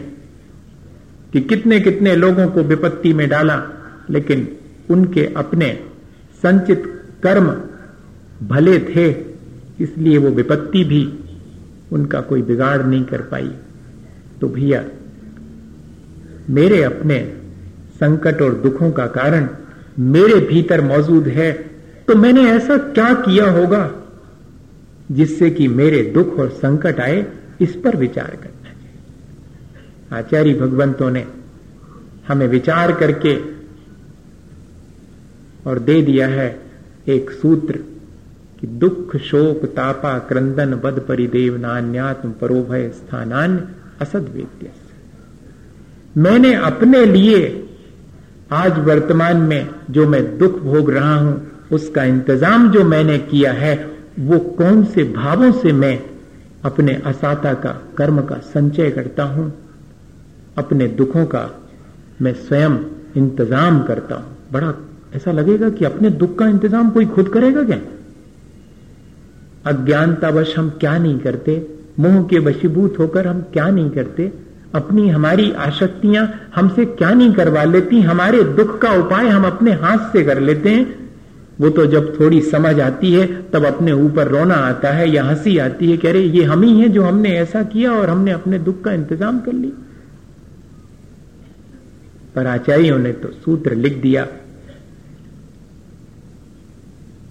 कि 1.34 1.42
कितने 1.42 1.80
कितने 1.80 2.16
लोगों 2.16 2.48
को 2.48 2.64
विपत्ति 2.64 3.14
में 3.14 3.28
डाला, 3.30 3.62
लेकिन 4.10 4.48
उनके 4.90 5.26
अपने 5.38 5.72
संचित 6.44 6.84
कर्म 7.24 7.48
भले 8.48 8.80
थे, 8.80 9.10
इसलिए 9.80 10.18
वो 10.18 10.30
विपत्ति 10.30 10.84
भी 10.84 11.02
उनका 11.92 12.22
कोई 12.22 12.42
बिगाड़ 12.42 12.82
नहीं 12.84 13.04
कर 13.04 13.22
पाई। 13.22 13.52
तो 14.42 14.48
भैया, 14.50 14.84
मेरे 16.50 16.82
अपने 16.84 17.20
संकट 17.96 18.42
और 18.42 18.54
दुखों 18.54 18.92
का 18.92 19.06
कारण 19.08 19.48
मेरे 20.00 20.40
भीतर 20.48 20.82
मौजूद 20.82 21.28
है 21.28 21.52
तो 22.08 22.16
मैंने 22.16 22.42
ऐसा 22.50 22.78
क्या 22.78 23.14
किया 23.22 23.50
होगा 23.52 23.90
जिससे 25.12 25.50
कि 25.50 25.68
मेरे 25.70 26.02
दुख 26.14 26.38
और 26.40 26.50
संकट 26.52 27.00
आए, 27.00 27.26
इस 27.62 27.76
पर 27.76 27.96
विचार 27.96 28.30
करना 28.34 28.70
चाहिए। 28.72 30.20
आचार्य 30.20 30.54
भगवंतों 30.54 31.10
ने 31.12 31.26
हमें 32.28 32.48
विचार 32.48 32.92
करके 32.94 33.36
और 35.70 35.80
दे 35.80 36.02
दिया 36.02 36.28
है 36.28 36.50
एक 37.08 37.32
सूत्र 37.32 37.84
कि 38.60 38.68
दुख 38.78 39.16
शोक 39.22 39.66
तापा 39.66 40.18
क्रंदन 40.20 40.74
बद 40.76 41.00
परिदेव 41.08 41.58
नान्यात्म 41.58 42.32
परोभय 42.32 42.90
स्थानान्य। 42.90 43.68
असद 44.02 44.44
मैंने 46.18 46.54
अपने 46.54 47.06
लिए 47.06 47.64
आज 48.52 48.80
वर्तमान 48.80 49.38
में 49.38 49.70
जो 49.92 50.08
मैं 50.08 50.38
दुख 50.38 50.60
भोग 50.60 50.92
रहा 50.92 51.16
हूँ, 51.16 51.52
उसका 51.72 52.04
इंतज़ाम 52.04 52.72
जो 52.72 52.84
मैंने 52.84 53.18
किया 53.18 53.52
है, 53.52 53.92
वो 54.20 54.40
कौन 54.40 54.84
से 54.84 55.04
भावों 55.04 55.52
से 55.52 55.72
मैं 55.72 56.04
अपने 56.66 56.94
असाता 56.94 57.54
का, 57.54 57.82
कर्म 57.98 58.22
का 58.22 58.36
संचय 58.36 58.92
करता 58.92 59.24
हूँ? 59.24 59.54
अपने 60.58 60.88
दुखों 60.88 61.26
का 61.26 61.50
मैं 62.22 62.34
स्वयं 62.34 62.72
इंतज़ाम 63.18 63.84
करता 63.84 64.16
हूँ। 64.16 64.38
बड़ा 64.52 64.74
ऐसा 65.16 65.32
लगेगा 65.32 65.70
कि 65.70 65.86
अपने 65.86 66.10
दुख 66.10 66.38
का 66.38 66.48
इंतज़ाम 66.48 66.90
कोई 66.90 67.06
खुद 67.06 67.30
करेगा 67.30 67.64
क्या? 67.64 67.80
अज्ञानतावश 69.66 70.58
हम 70.58 70.70
क्या 70.70 70.98
नहीं 70.98 71.20
करते? 71.20 71.77
मोह 71.98 72.22
के 72.24 72.40
वशीभूत 72.40 73.00
होकर 73.00 73.28
हम 73.28 73.42
क्या 73.54 73.70
नहीं 73.70 73.90
करते? 73.90 74.32
अपनी 74.76 75.08
हमारी 75.10 75.52
आशक्तियाँ 75.52 76.28
हमसे 76.56 76.86
क्या 76.88 77.10
नहीं 77.12 77.34
करवा 77.34 77.64
लेती? 77.64 78.02
हमारे 78.02 78.44
दुख 78.56 78.78
का 78.82 78.92
उपाय 78.96 79.28
हम 79.28 79.46
अपने 79.46 79.72
हाथ 79.76 80.12
से 80.14 80.24
कर 80.24 80.40
लेते 80.42 80.70
हैं। 80.70 80.86
वो 81.60 81.70
तो 81.70 81.86
जब 81.86 82.20
थोड़ी 82.20 82.42
समझ 82.42 82.80
आती 82.80 83.12
है, 83.14 83.26
तब 83.52 83.66
अपने 83.66 83.92
ऊपर 83.94 84.28
रोना 84.28 84.56
आता 84.56 84.90
है 84.92 85.10
या 85.10 85.24
हँसी 85.24 85.58
आती 85.58 85.92
है 85.92 85.98
कह 85.98 86.12
रहे 86.12 86.22
ये 86.22 86.44
हम 86.44 86.64
ही 86.64 86.80
है 86.80 86.90
जो 86.90 87.04
हमने 87.04 87.30
ऐसा 87.38 87.64
किया 87.66 87.92
और 87.92 88.10
हमने 88.10 88.32
अपने 88.32 88.60
दुख 88.60 88.82
का 88.84 88.92
इंतज़ाम 88.94 89.40
कर 89.40 89.54
लिया। 89.54 89.86
पर 92.36 92.48
आचार्यों 92.48 92.98
ने 93.00 93.12
तो 93.14 93.32
सूत्र 93.36 93.76
लिख 93.76 93.96
दिया, 94.02 94.28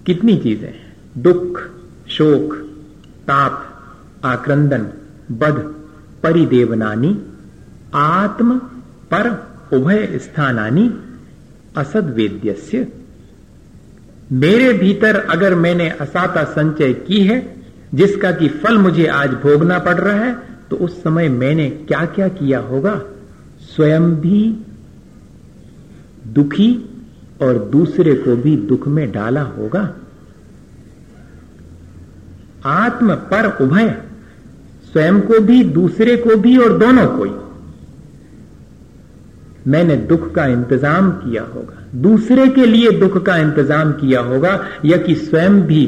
कितनी 0.05 0.37
चीज़ें 0.37 0.73
दुख, 1.17 1.61
शोक, 2.09 2.53
ताप 3.27 3.63
आक्रंदन 4.23 4.87
बध, 5.31 5.73
परिदेवनानी, 6.23 7.21
आत्म, 7.93 8.59
पर, 9.13 9.47
उभय 9.73 10.19
स्थानानी 10.19 10.93
असद 11.77 12.13
वेद्यस्य 12.13 12.87
मेरे 14.31 14.73
भीतर 14.73 15.15
अगर 15.15 15.55
मैंने 15.55 15.89
असाता 15.89 16.43
संचय 16.43 16.93
की 16.93 17.21
है, 17.21 17.55
जिसका 17.93 18.31
कि 18.31 18.47
फल 18.47 18.77
मुझे 18.77 19.07
आज 19.07 19.29
भोगना 19.29 19.79
पड़ 19.79 19.97
रहा 19.97 20.15
है 20.15 20.37
तो 20.69 20.75
उस 20.75 21.03
समय 21.03 21.29
मैंने 21.29 21.69
क्या 21.69 22.05
क्या 22.05 22.27
किया 22.27 22.59
होगा? 22.59 23.01
स्वयं 23.61 24.15
भी, 24.15 24.65
दुखी, 26.27 26.89
और 27.41 27.57
दूसरे 27.57 28.13
को 28.13 28.35
भी 28.35 28.57
दुख 28.57 28.87
में 28.87 29.11
डाला 29.11 29.41
होगा। 29.41 29.93
आत्म, 32.65 33.15
पर, 33.15 33.57
उभय 33.61 34.06
स्वयं 34.93 35.21
को 35.21 35.39
भी, 35.39 35.63
दूसरे 35.63 36.15
को 36.17 36.35
भी 36.35 36.57
और 36.57 36.77
दोनों 36.77 37.07
को 37.07 37.23
ही। 37.23 37.31
मैंने 39.67 39.95
दुख 39.95 40.33
का 40.33 40.45
इंतज़ाम 40.45 41.11
किया 41.11 41.43
होगा। 41.43 41.83
दूसरे 41.95 42.47
के 42.47 42.65
लिए 42.65 42.91
दुख 42.91 43.25
का 43.25 43.37
इंतज़ाम 43.37 43.91
किया 43.91 44.19
होगा, 44.19 44.59
या 44.85 44.97
कि 44.97 45.15
स्वयं 45.15 45.61
भी 45.61 45.85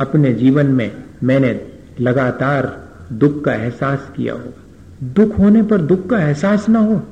अपने 0.00 0.32
जीवन 0.32 0.66
में 0.66 0.90
मैंने 1.22 1.60
लगातार 2.00 2.88
दुख 3.12 3.44
का 3.44 3.54
एहसास 3.54 4.10
किया 4.16 4.32
होगा। 4.32 5.12
दुख 5.14 5.38
होने 5.38 5.62
पर 5.62 5.80
दुख 5.80 6.06
का 6.06 6.18
एहसास 6.18 6.68
ना 6.68 6.78
हो। 6.78 7.02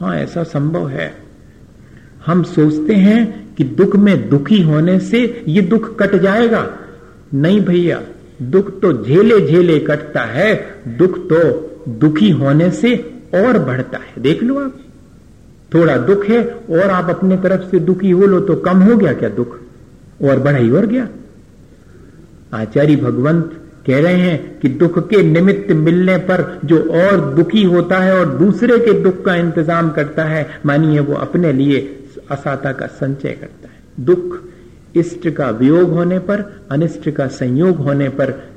हाँ 0.00 0.16
ऐसा 0.16 0.42
संभव 0.42 0.88
है। 0.88 1.12
हम 2.26 2.42
सोचते 2.42 2.94
हैं 2.94 3.54
कि 3.54 3.64
दुख 3.64 3.96
में 3.96 4.28
दुखी 4.28 4.62
होने 4.62 4.98
से 5.00 5.44
ये 5.48 5.62
दुख 5.62 5.98
कट 5.98 6.16
जाएगा। 6.16 6.66
नहीं 7.34 7.60
भैया 7.60 8.00
दुख 8.42 8.80
तो 8.80 8.92
झेले 9.04 9.40
झेले 9.40 9.78
कटता 9.78 10.20
है, 10.22 10.54
दुख 10.88 11.18
तो 11.28 11.38
दुखी 11.90 12.30
होने 12.30 12.70
से 12.70 12.94
और 13.34 13.58
बढ़ता 13.58 13.98
है। 13.98 14.22
देख 14.22 14.42
लो 14.42 14.58
आप। 14.60 14.78
थोड़ा 15.74 15.96
दुख 15.96 16.24
है 16.26 16.42
और 16.70 16.90
आप 16.90 17.10
अपने 17.10 17.36
तरफ़ 17.36 17.70
से 17.70 17.78
दुखी 17.80 18.10
हो 18.10 18.26
लो 18.26 18.40
तो 18.40 18.54
कम 18.56 18.80
हो 18.80 18.96
गया 18.96 19.12
क्या 19.12 19.28
दुख? 19.28 19.58
और 20.22 20.38
बढ़ा 20.38 20.58
ही 20.58 20.70
और 20.70 20.86
गया। 20.86 21.08
आचार्य 22.54 22.96
भगवंत 22.96 23.56
कह 23.86 24.00
रहे 24.00 24.14
हैं 24.14 24.58
कि 24.60 24.68
दुख 24.68 24.98
के 25.08 25.22
निमित्त 25.22 25.72
मिलने 25.72 26.16
पर 26.18 26.60
जो 26.64 26.78
और 27.00 27.20
दुखी 27.34 27.62
होता 27.64 27.98
है 27.98 28.18
और 28.18 28.28
दूसरे 28.28 28.78
के 28.78 28.92
दुख 28.92 29.24
का 29.24 29.34
इंतज़ाम 29.34 29.90
करता 29.90 30.24
है, 30.24 30.46
मानिए 30.66 31.00
वो 31.00 31.14
अपने 31.14 31.52
लिए 31.52 31.78
असाता 32.30 32.72
का 32.72 32.86
संचय 32.86 33.30
करता 33.30 33.68
है। 33.68 34.04
दुख 34.04 34.38
इष्ट 34.96 35.28
का 35.28 35.50
वियोग 35.50 35.90
होने 35.90 36.18
पर, 36.18 36.66
अनिष्ट 36.70 37.10
का 37.10 37.26
संयोग 37.26 37.76
होने 37.76 38.08
पर 38.08 38.50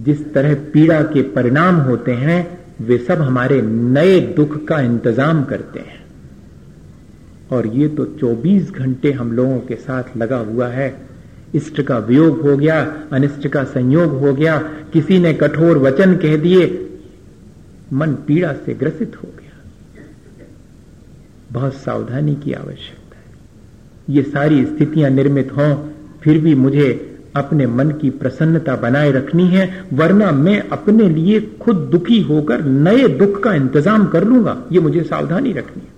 जिस 0.00 0.34
तरह 0.34 0.54
पीड़ा 0.54 1.02
के 1.02 1.22
परिणाम 1.22 1.74
होते 1.74 2.12
हैं, 2.12 2.58
वे 2.80 2.98
सब 2.98 3.20
हमारे 3.20 3.62
नए 3.62 4.20
दुख 4.20 4.64
का 4.64 4.80
इंतज़ाम 4.80 5.44
करते 5.44 5.80
हैं। 5.80 6.04
और 7.52 7.66
ये 7.66 7.88
तो 7.88 8.04
24 8.04 8.70
घंटे 8.70 9.12
हम 9.12 9.32
लोगों 9.32 9.58
के 9.58 9.74
साथ 9.74 10.16
लगा 10.16 10.36
हुआ 10.36 10.68
है। 10.68 11.06
इष्ट 11.54 11.80
का 11.80 11.98
वियोग 11.98 12.40
हो 12.40 12.56
गया, 12.56 13.02
अनिष्ट 13.12 13.48
का 13.48 13.64
संयोग 13.64 14.10
हो 14.10 14.34
गया, 14.34 14.58
किसी 14.92 15.18
ने 15.18 15.34
कठोर 15.34 15.78
वचन 15.78 16.16
कह 16.16 16.36
दिए, 16.36 16.88
मन 17.92 18.12
पीड़ा 18.12 18.52
से 18.52 18.74
ग्रसित 18.74 19.16
हो 19.16 19.28
गया। 19.38 19.62
बहुत 21.52 21.74
सावधानी 21.74 22.34
की 22.34 22.52
आवश्यकता। 22.52 23.03
ये 24.10 24.22
सारी 24.22 24.64
स्थितियाँ 24.64 25.10
निर्मित 25.10 25.52
हों, 25.56 25.74
फिर 26.22 26.38
भी 26.38 26.54
मुझे 26.54 27.10
अपने 27.36 27.66
मन 27.66 27.90
की 27.90 28.10
प्रसन्नता 28.10 28.76
बनाए 28.76 29.12
रखनी 29.12 29.46
है, 29.48 29.84
वरना 29.92 30.30
मैं 30.32 30.58
अपने 30.68 31.08
लिए 31.08 31.40
खुद 31.60 31.76
दुखी 31.76 32.20
होकर 32.22 32.64
नए 32.64 33.08
दुख 33.08 33.42
का 33.42 33.54
इंतज़ाम 33.54 34.06
कर 34.06 34.24
लूँगा। 34.24 34.56
ये 34.72 34.80
मुझे 34.80 35.02
सावधानी 35.02 35.52
रखनी 35.52 35.82
है। 35.82 35.92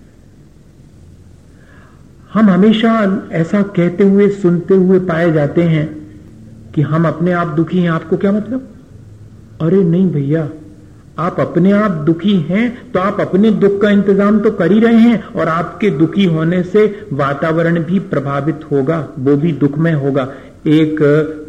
हम 2.32 2.50
हमेशा 2.50 2.92
ऐसा 3.32 3.62
कहते 3.62 4.04
हुए, 4.04 4.28
सुनते 4.28 4.74
हुए 4.74 4.98
पाए 4.98 5.32
जाते 5.32 5.62
हैं 5.62 5.86
कि 6.74 6.82
हम 6.82 7.08
अपने 7.08 7.32
आप 7.32 7.46
दुखी 7.46 7.78
हैं। 7.78 7.90
आपको 7.90 8.16
क्या 8.16 8.32
मतलब? 8.32 8.68
अरे 9.60 9.82
नहीं 9.84 10.10
भैया 10.10 10.48
आप 11.18 11.38
अपने 11.40 11.70
आप 11.72 11.90
दुखी 12.06 12.34
हैं 12.48 12.90
तो 12.92 13.00
आप 13.00 13.20
अपने 13.20 13.50
दुख 13.52 13.80
का 13.82 13.90
इंतज़ाम 13.90 14.38
तो 14.40 14.50
कर 14.52 14.72
ही 14.72 14.80
रहे 14.80 14.98
हैं 15.00 15.22
और 15.24 15.48
आपके 15.48 15.90
दुखी 15.92 16.24
होने 16.26 16.62
से 16.64 16.84
वातावरण 17.12 17.82
भी 17.84 17.98
प्रभावित 18.00 18.64
होगा, 18.70 18.98
वो 19.18 19.36
भी 19.36 19.52
दुखमय 19.54 19.92
होगा। 19.94 20.32
एक 20.68 21.00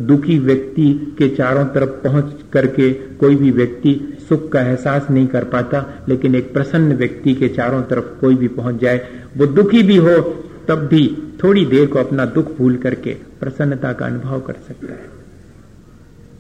दुखी 0.02 0.38
व्यक्ति 0.40 1.16
के 1.18 1.28
चारों 1.30 1.66
तरफ़ 1.66 1.90
पहुँच 2.04 2.34
करके 2.54 2.92
कोई 3.20 3.36
भी 3.36 3.52
व्यक्ति 3.52 3.94
सुख 4.30 4.50
का 4.52 4.62
एहसास 4.62 5.10
नहीं 5.12 5.28
कर 5.28 5.44
पाता, 5.46 5.86
लेकिन 6.10 6.36
एक 6.36 6.54
प्रसन्न 6.54 6.96
व्यक्ति 6.96 7.34
के 7.34 7.48
चारों 7.50 7.82
तरफ़ 7.84 8.20
कोई 8.22 8.36
भी 8.36 8.48
पहुँच 8.50 8.82
जाए, 8.82 9.02
वो 9.38 9.46
दुखी 9.48 9.84
भी 9.84 9.98
हो, 9.98 10.20
तब 10.68 10.88
भी 10.88 11.08
थोड़ी 11.44 11.66
देर 11.66 11.88
को 11.88 12.00
अपना 12.00 12.26
दुख 12.28 12.58
भूल 12.58 12.76
करके 12.78 13.14
प्रसन्नता 13.40 13.94
का 13.94 14.06
अनुभव 14.06 14.40
कर 14.40 14.56
सकता 14.68 14.94
है। 14.94 15.10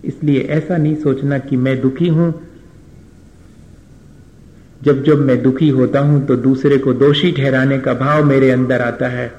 इसलिए 0.03 0.41
ऐसा 0.51 0.77
नहीं 0.77 0.95
सोचना 0.95 1.37
कि 1.39 1.57
मैं 1.57 1.79
दुखी 1.81 2.07
हूँ 2.09 2.33
जब 4.83 5.03
जब 5.03 5.19
मैं 5.19 5.41
दुखी 5.43 5.69
होता 5.69 5.99
हूँ 5.99 6.25
तो 6.25 6.35
दूसरे 6.35 6.77
को 6.77 6.93
दोषी 6.93 7.31
ठहराने 7.31 7.79
का 7.79 7.93
भाव 7.93 8.23
मेरे 8.25 8.49
अंदर 8.51 8.81
आता 8.81 9.07
है 9.07 9.31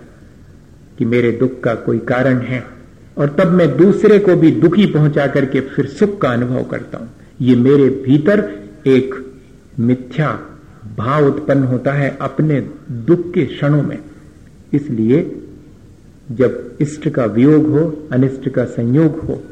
कि 0.98 1.04
मेरे 1.04 1.30
दुख 1.32 1.60
का 1.60 1.74
कोई 1.74 1.98
कारण 1.98 2.38
है। 2.38 2.64
और 3.18 3.28
तब 3.38 3.50
मैं 3.50 3.76
दूसरे 3.76 4.18
को 4.18 4.34
भी 4.36 4.50
दुखी 4.50 4.86
पहुँचा 4.86 5.26
करके 5.26 5.60
फिर 5.60 5.86
सुख 5.86 6.20
का 6.20 6.28
अनुभव 6.28 6.62
करता 6.62 6.98
हूँ। 6.98 7.08
ये 7.40 7.54
मेरे 7.56 7.88
भीतर 8.04 8.40
एक 8.86 9.14
मिथ्या 9.78 10.38
भाव 10.98 11.26
उत्पन्न 11.26 11.64
होता 11.64 11.92
है 11.92 12.16
अपने 12.20 12.60
दुख 12.90 13.30
के 13.32 13.44
क्षणों 13.46 13.82
में। 13.82 13.98
इसलिए 14.72 15.22
जब 16.32 16.78
इष्ट 16.80 17.08
का 17.08 17.24
वियोग 17.24 17.66
हो, 17.66 18.08
अनिष्ट 18.12 18.48
का 18.48 18.64
संयोग 18.64 19.18
हो, 19.18 19.42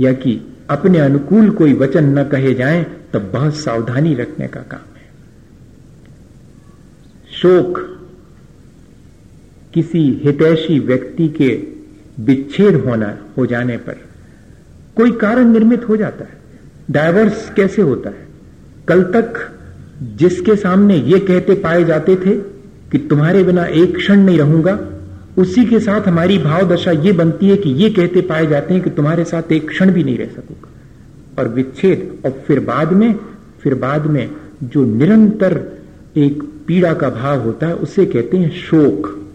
या 0.00 0.12
कि 0.12 0.40
अपने 0.70 0.98
अनुकूल 0.98 1.50
कोई 1.50 1.72
वचन 1.72 2.18
न 2.18 2.24
कहे 2.24 2.54
जाएँ, 2.54 2.84
तब 3.12 3.30
बहुत 3.32 3.54
सावधानी 3.54 4.14
रखने 4.14 4.48
का 4.48 4.60
काम। 4.60 4.89
शोक 7.42 7.78
किसी 9.74 10.20
हितैषी 10.24 10.78
व्यक्ति 10.78 11.28
के 11.28 11.62
विच्छेद 12.24 12.74
होना, 12.74 13.18
हो 13.38 13.46
जाने 13.46 13.76
पर 13.76 13.96
कोई 14.96 15.12
कारण 15.12 15.44
निर्मित 15.44 15.88
हो 15.88 15.96
जाता 15.96 16.24
है। 16.24 16.30
डायवर्स 16.90 17.50
कैसे 17.56 17.82
होता 17.82 18.10
है? 18.10 18.26
कल 18.88 19.02
तक 19.02 19.52
जिसके 20.02 20.56
सामने 20.56 20.96
ये 20.96 21.18
कहते 21.18 21.54
पाए 21.54 21.84
जाते 21.84 22.16
थे 22.16 22.30
कि 22.90 22.98
तुम्हारे 22.98 23.44
बिना 23.44 23.64
एक 23.64 23.96
क्षण 23.96 24.20
नहीं 24.20 24.38
रहूँगा, 24.38 24.78
उसी 25.38 25.64
के 25.64 25.80
साथ 25.80 26.00
हमारी 26.00 26.38
भाव 26.38 26.74
दशा 26.74 26.90
ये 26.90 27.12
बनती 27.12 27.48
है 27.48 27.56
कि 27.56 27.70
ये 27.70 27.90
कहते 27.90 28.20
पाए 28.20 28.46
जाते 28.46 28.74
हैं 28.74 28.82
कि 28.82 28.90
तुम्हारे 28.90 29.24
साथ 29.24 29.52
एक 29.52 29.68
क्षण 29.68 29.90
भी 29.90 30.04
नहीं 30.04 30.18
रह 30.18 30.26
सकूँगा। 30.26 30.68
और 31.38 31.48
विच्छेद, 31.48 32.18
और 32.24 32.44
फिर 32.46 32.60
बाद 32.60 32.92
में, 32.92 33.14
फिर 33.60 33.74
बाद 33.74 34.06
में 34.06 34.30
जो 34.62 34.84
निरंतर 34.84 35.79
एक 36.16 36.42
पीड़ा 36.66 36.94
का 36.94 37.10
भाव 37.10 37.40
होता 37.40 37.66
है, 37.66 37.74
उसे 37.74 38.06
कहते 38.06 38.36
हैं 38.36 38.50
शोक। 38.50 39.30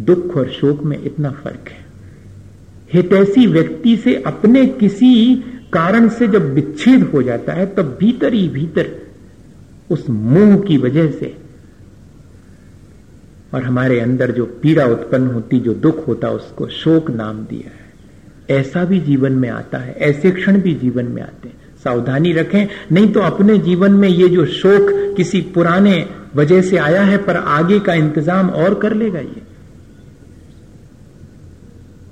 दुख 0.00 0.36
और 0.36 0.50
शोक 0.50 0.82
में 0.82 1.02
इतना 1.02 1.30
फ़र्क 1.30 1.68
है। 1.68 1.86
हितैषी 2.92 3.46
व्यक्ति 3.46 3.96
से 3.96 4.22
अपने 4.22 4.66
किसी 4.66 5.36
कारण 5.72 6.08
से 6.08 6.28
जब 6.28 6.54
विच्छेद 6.54 7.02
हो 7.02 7.22
जाता 7.22 7.52
है, 7.52 7.74
तब 7.74 7.96
भीतर 8.00 8.34
ही 8.34 8.48
भीतर 8.48 8.90
उस 9.90 10.10
मोह 10.10 10.56
की 10.56 10.76
वजह 10.76 11.10
से 11.10 11.36
और 13.54 13.62
हमारे 13.62 14.00
अंदर 14.00 14.30
जो 14.30 14.46
पीड़ा 14.46 14.86
उत्पन्न 14.86 15.26
होती, 15.26 15.60
जो 15.60 15.74
दुख 15.74 16.08
होता, 16.08 16.28
उसको 16.28 16.68
शोक 16.68 17.10
नाम 17.10 17.44
दिया 17.44 17.70
है। 17.70 17.86
ऐसा 18.60 18.84
भी 18.84 19.00
जीवन 19.00 19.32
में 19.32 19.50
आता 19.50 19.78
है, 19.78 19.92
ऐसे 19.92 20.30
क्षण 20.30 20.60
भी 20.60 20.74
जीवन 20.74 21.04
में 21.04 21.22
आते 21.22 21.48
हैं। 21.48 21.65
सावधानी 21.86 22.32
रखें। 22.32 22.66
नहीं 22.92 23.12
तो 23.12 23.20
अपने 23.22 23.58
जीवन 23.60 23.92
में 23.94 24.08
ये 24.08 24.28
जो 24.28 24.46
शोक 24.52 24.90
किसी 25.16 25.40
पुराने 25.54 25.96
वजह 26.36 26.62
से 26.62 26.76
आया 26.78 27.02
है, 27.02 27.18
पर 27.18 27.36
आगे 27.36 27.78
का 27.80 27.94
इंतज़ाम 27.94 28.50
और 28.52 28.74
कर 28.74 28.94
लेगा 28.94 29.20
ये। 29.20 29.42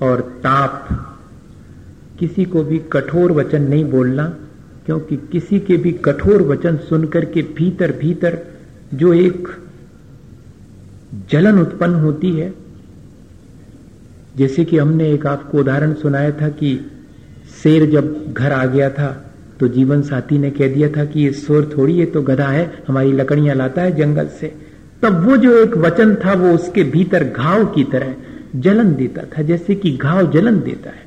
और 0.03 0.21
ताप, 0.43 0.89
किसी 2.19 2.45
को 2.45 2.63
भी 2.63 2.79
कठोर 2.93 3.33
वचन 3.33 3.63
नहीं 3.63 3.85
बोलना, 3.85 4.25
क्योंकि 4.87 5.17
किसी 5.33 5.59
के 5.61 5.77
भी 5.77 5.93
कठोर 6.05 6.43
वचन 6.43 6.77
सुनकर 6.89 7.25
के 7.25 7.43
भीतर 7.57 7.93
भीतर 7.93 8.39
जो 8.95 9.13
एक 9.15 9.49
जलन 11.31 11.59
उत्पन्न 11.59 11.95
होती 11.97 12.31
है, 12.33 12.53
जैसे 14.37 14.65
कि 14.65 14.79
हमने 14.79 15.11
एक 15.13 15.27
आपको 15.27 15.59
उदाहरण 15.59 15.93
सुनाया 15.95 16.31
था 16.31 16.49
कि 16.51 16.75
शेर 17.63 17.91
जब 17.91 18.33
घर 18.33 18.53
आ 18.53 18.65
गया 18.67 18.91
था 18.91 19.11
तो 19.65 19.69
जीवन 19.69 20.03
साथी 20.03 20.39
ने 20.39 20.51
कह 20.51 20.69
दिया 20.69 20.89
था 20.89 21.05
कि 21.05 21.21
ये 21.21 21.33
शोर 21.33 21.75
थोड़ी 21.79 21.99
है 21.99 22.07
तो 22.07 22.23
गधा 22.23 22.47
है, 22.47 22.85
हमारी 22.89 23.13
लकड़ियाँ 23.13 23.55
लाता 23.57 23.83
है 23.83 23.97
जंगल 23.97 24.27
से। 24.27 24.53
तब 25.03 25.25
वो 25.25 25.37
जो 25.37 25.53
एक 25.59 25.77
वचन 25.77 26.15
था, 26.15 26.33
वो 26.33 26.51
उसके 26.51 26.83
भीतर 26.83 27.25
घाव 27.25 27.65
की 27.67 27.85
तरह 27.85 28.15
जलन 28.57 28.95
देता 28.95 29.23
था, 29.23 29.43
जैसे 29.43 29.75
कि 29.75 29.97
घाव 29.97 30.33
जलन 30.33 30.61
देता 30.61 30.91
है। 30.91 31.07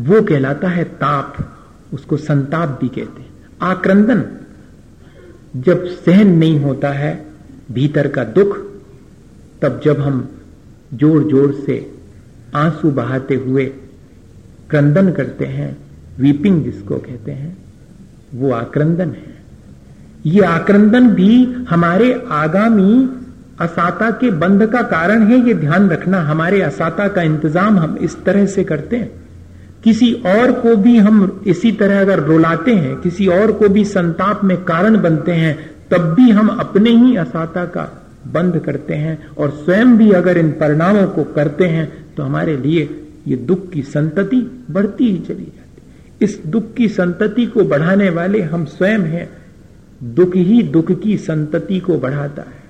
वो 0.00 0.22
कहलाता 0.22 0.68
है 0.68 0.84
ताप, 0.84 1.36
उसको 1.92 2.16
संताप 2.16 2.78
भी 2.80 2.88
कहते 2.88 3.22
हैं। 3.22 3.30
आक्रंदन, 3.62 4.24
जब 5.56 5.86
सहन 5.86 6.28
नहीं 6.28 6.58
होता 6.60 6.88
है, 6.88 7.26
भीतर 7.72 8.08
का 8.08 8.24
दुख, 8.24 8.58
तब 9.62 9.80
जब 9.84 10.00
हम 10.00 10.28
ज़ोर 10.94 11.28
ज़ोर 11.30 11.52
से 11.66 11.94
आँसू 12.54 12.90
बहाते 12.90 13.34
हुए 13.34 13.64
क्रंदन 14.70 15.12
करते 15.12 15.44
हैं 15.44 15.83
वीपिंग 16.18 16.62
जिसको 16.64 16.96
कहते 16.96 17.32
हैं, 17.32 17.56
वो 18.34 18.52
आक्रंदन 18.52 19.10
है। 19.10 19.32
ये 20.26 20.40
आक्रंदन 20.40 21.08
भी 21.08 21.44
हमारे 21.68 22.12
आगामी 22.32 23.08
असाता 23.60 24.10
के 24.10 24.30
बंध 24.30 24.66
का 24.66 24.82
कारण 24.82 25.22
है, 25.22 25.38
ये 25.46 25.54
ध्यान 25.54 25.88
रखना। 25.90 26.20
हमारे 26.22 26.60
असाता 26.62 27.08
का 27.08 27.22
इंतज़ाम 27.22 27.78
हम 27.78 27.96
इस 27.96 28.16
तरह 28.24 28.46
से 28.46 28.64
करते 28.64 28.96
हैं। 28.96 29.10
किसी 29.84 30.12
और 30.26 30.52
को 30.52 30.76
भी 30.76 30.96
हम 30.98 31.42
इसी 31.46 31.72
तरह 31.72 32.00
अगर 32.00 32.18
रुलाते 32.18 32.74
हैं, 32.74 32.96
किसी 32.96 33.26
और 33.26 33.52
को 33.52 33.68
भी 33.68 33.84
संताप 33.84 34.44
में 34.44 34.56
कारण 34.64 35.00
बनते 35.02 35.32
हैं, 35.32 35.56
तब 35.90 36.14
भी 36.14 36.30
हम 36.30 36.48
अपने 36.48 36.90
ही 36.90 37.16
असाता 37.16 37.64
का 37.64 37.88
बंद 38.26 38.58
करते 38.58 38.94
हैं 38.94 39.18
और 39.38 39.50
स्वयं 39.50 39.96
भी 39.96 40.10
अगर 40.12 40.38
इन 40.38 40.50
परिणामों 40.50 41.06
को 41.06 41.24
करते 41.24 41.64
हैं 41.64 41.86
तो 42.14 42.22
हमारे 42.22 42.56
लिए 42.56 42.88
ये 43.28 43.36
दुख 43.36 43.68
की 43.70 43.82
संतति 43.82 44.40
बढ़ती 44.70 45.10
ही 45.10 45.18
चली 45.18 45.44
जाती 45.44 45.63
इस 46.22 46.40
दुख 46.46 46.74
की 46.74 46.88
संतति 46.88 47.46
को 47.46 47.64
बढ़ाने 47.64 48.10
वाले 48.10 48.40
हम 48.42 48.64
स्वयं 48.64 49.00
हैं। 49.00 49.28
दुख 50.14 50.36
ही 50.36 50.62
दुख 50.62 50.90
की 51.02 51.16
संतति 51.18 51.80
को 51.80 51.98
बढ़ाता 51.98 52.42
है। 52.42 52.62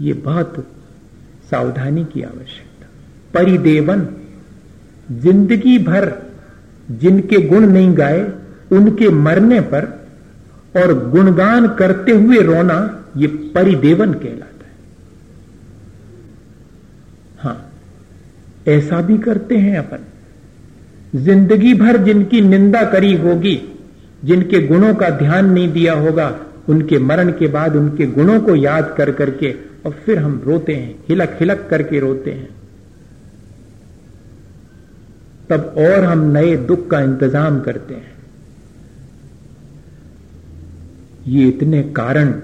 ये 0.00 0.12
बहुत 0.12 0.66
सावधानी 1.50 2.04
की 2.04 2.22
आवश्यकता। 2.22 2.86
परिदेवन, 3.34 4.06
ज़िंदगी 5.12 5.78
भर 5.78 6.12
जिनके 6.90 7.36
गुण 7.48 7.66
नहीं 7.66 7.96
गाए, 7.96 8.20
उनके 8.72 9.08
मरने 9.08 9.60
पर 9.60 9.84
और 10.76 11.10
गुणगान 11.10 11.68
करते 11.68 12.12
हुए 12.12 12.38
रोना, 12.38 13.04
ये 13.16 13.26
परिदेवन 13.26 14.12
कहलाता 14.12 14.64
है। 14.64 14.72
हाँ, 17.40 17.70
ऐसा 18.68 19.00
भी 19.00 19.18
करते 19.18 19.56
हैं 19.56 19.78
अपन। 19.78 20.04
ज़िंदगी 21.16 21.74
भर 21.74 21.96
जिनकी 21.96 22.40
निंदा 22.40 22.82
करी 22.84 23.14
होगी, 23.14 23.60
जिनके 24.24 24.60
गुणों 24.66 24.94
का 24.94 25.10
ध्यान 25.10 25.50
नहीं 25.50 25.72
दिया 25.72 25.94
होगा, 25.94 26.34
उनके 26.68 26.98
मरण 26.98 27.30
के 27.30 27.48
बाद 27.48 27.76
उनके 27.76 28.06
गुणों 28.06 28.40
को 28.40 28.54
याद 28.54 28.94
कर 28.98 29.10
करके 29.12 29.54
और 29.86 29.92
फिर 29.92 30.18
हम 30.18 30.42
रोते 30.44 30.74
हैं, 30.74 30.94
हिलक 31.08 31.36
हिलक 31.40 31.66
करके 31.70 32.00
रोते 32.00 32.30
हैं। 32.30 32.48
तब 35.50 35.74
और 35.78 36.04
हम 36.04 36.30
नए 36.32 36.56
दुख 36.56 36.88
का 36.90 37.00
इंतज़ाम 37.00 37.60
करते 37.60 37.94
हैं। 37.94 38.12
ये 41.26 41.48
इतने 41.48 41.82
कारण 41.82 42.34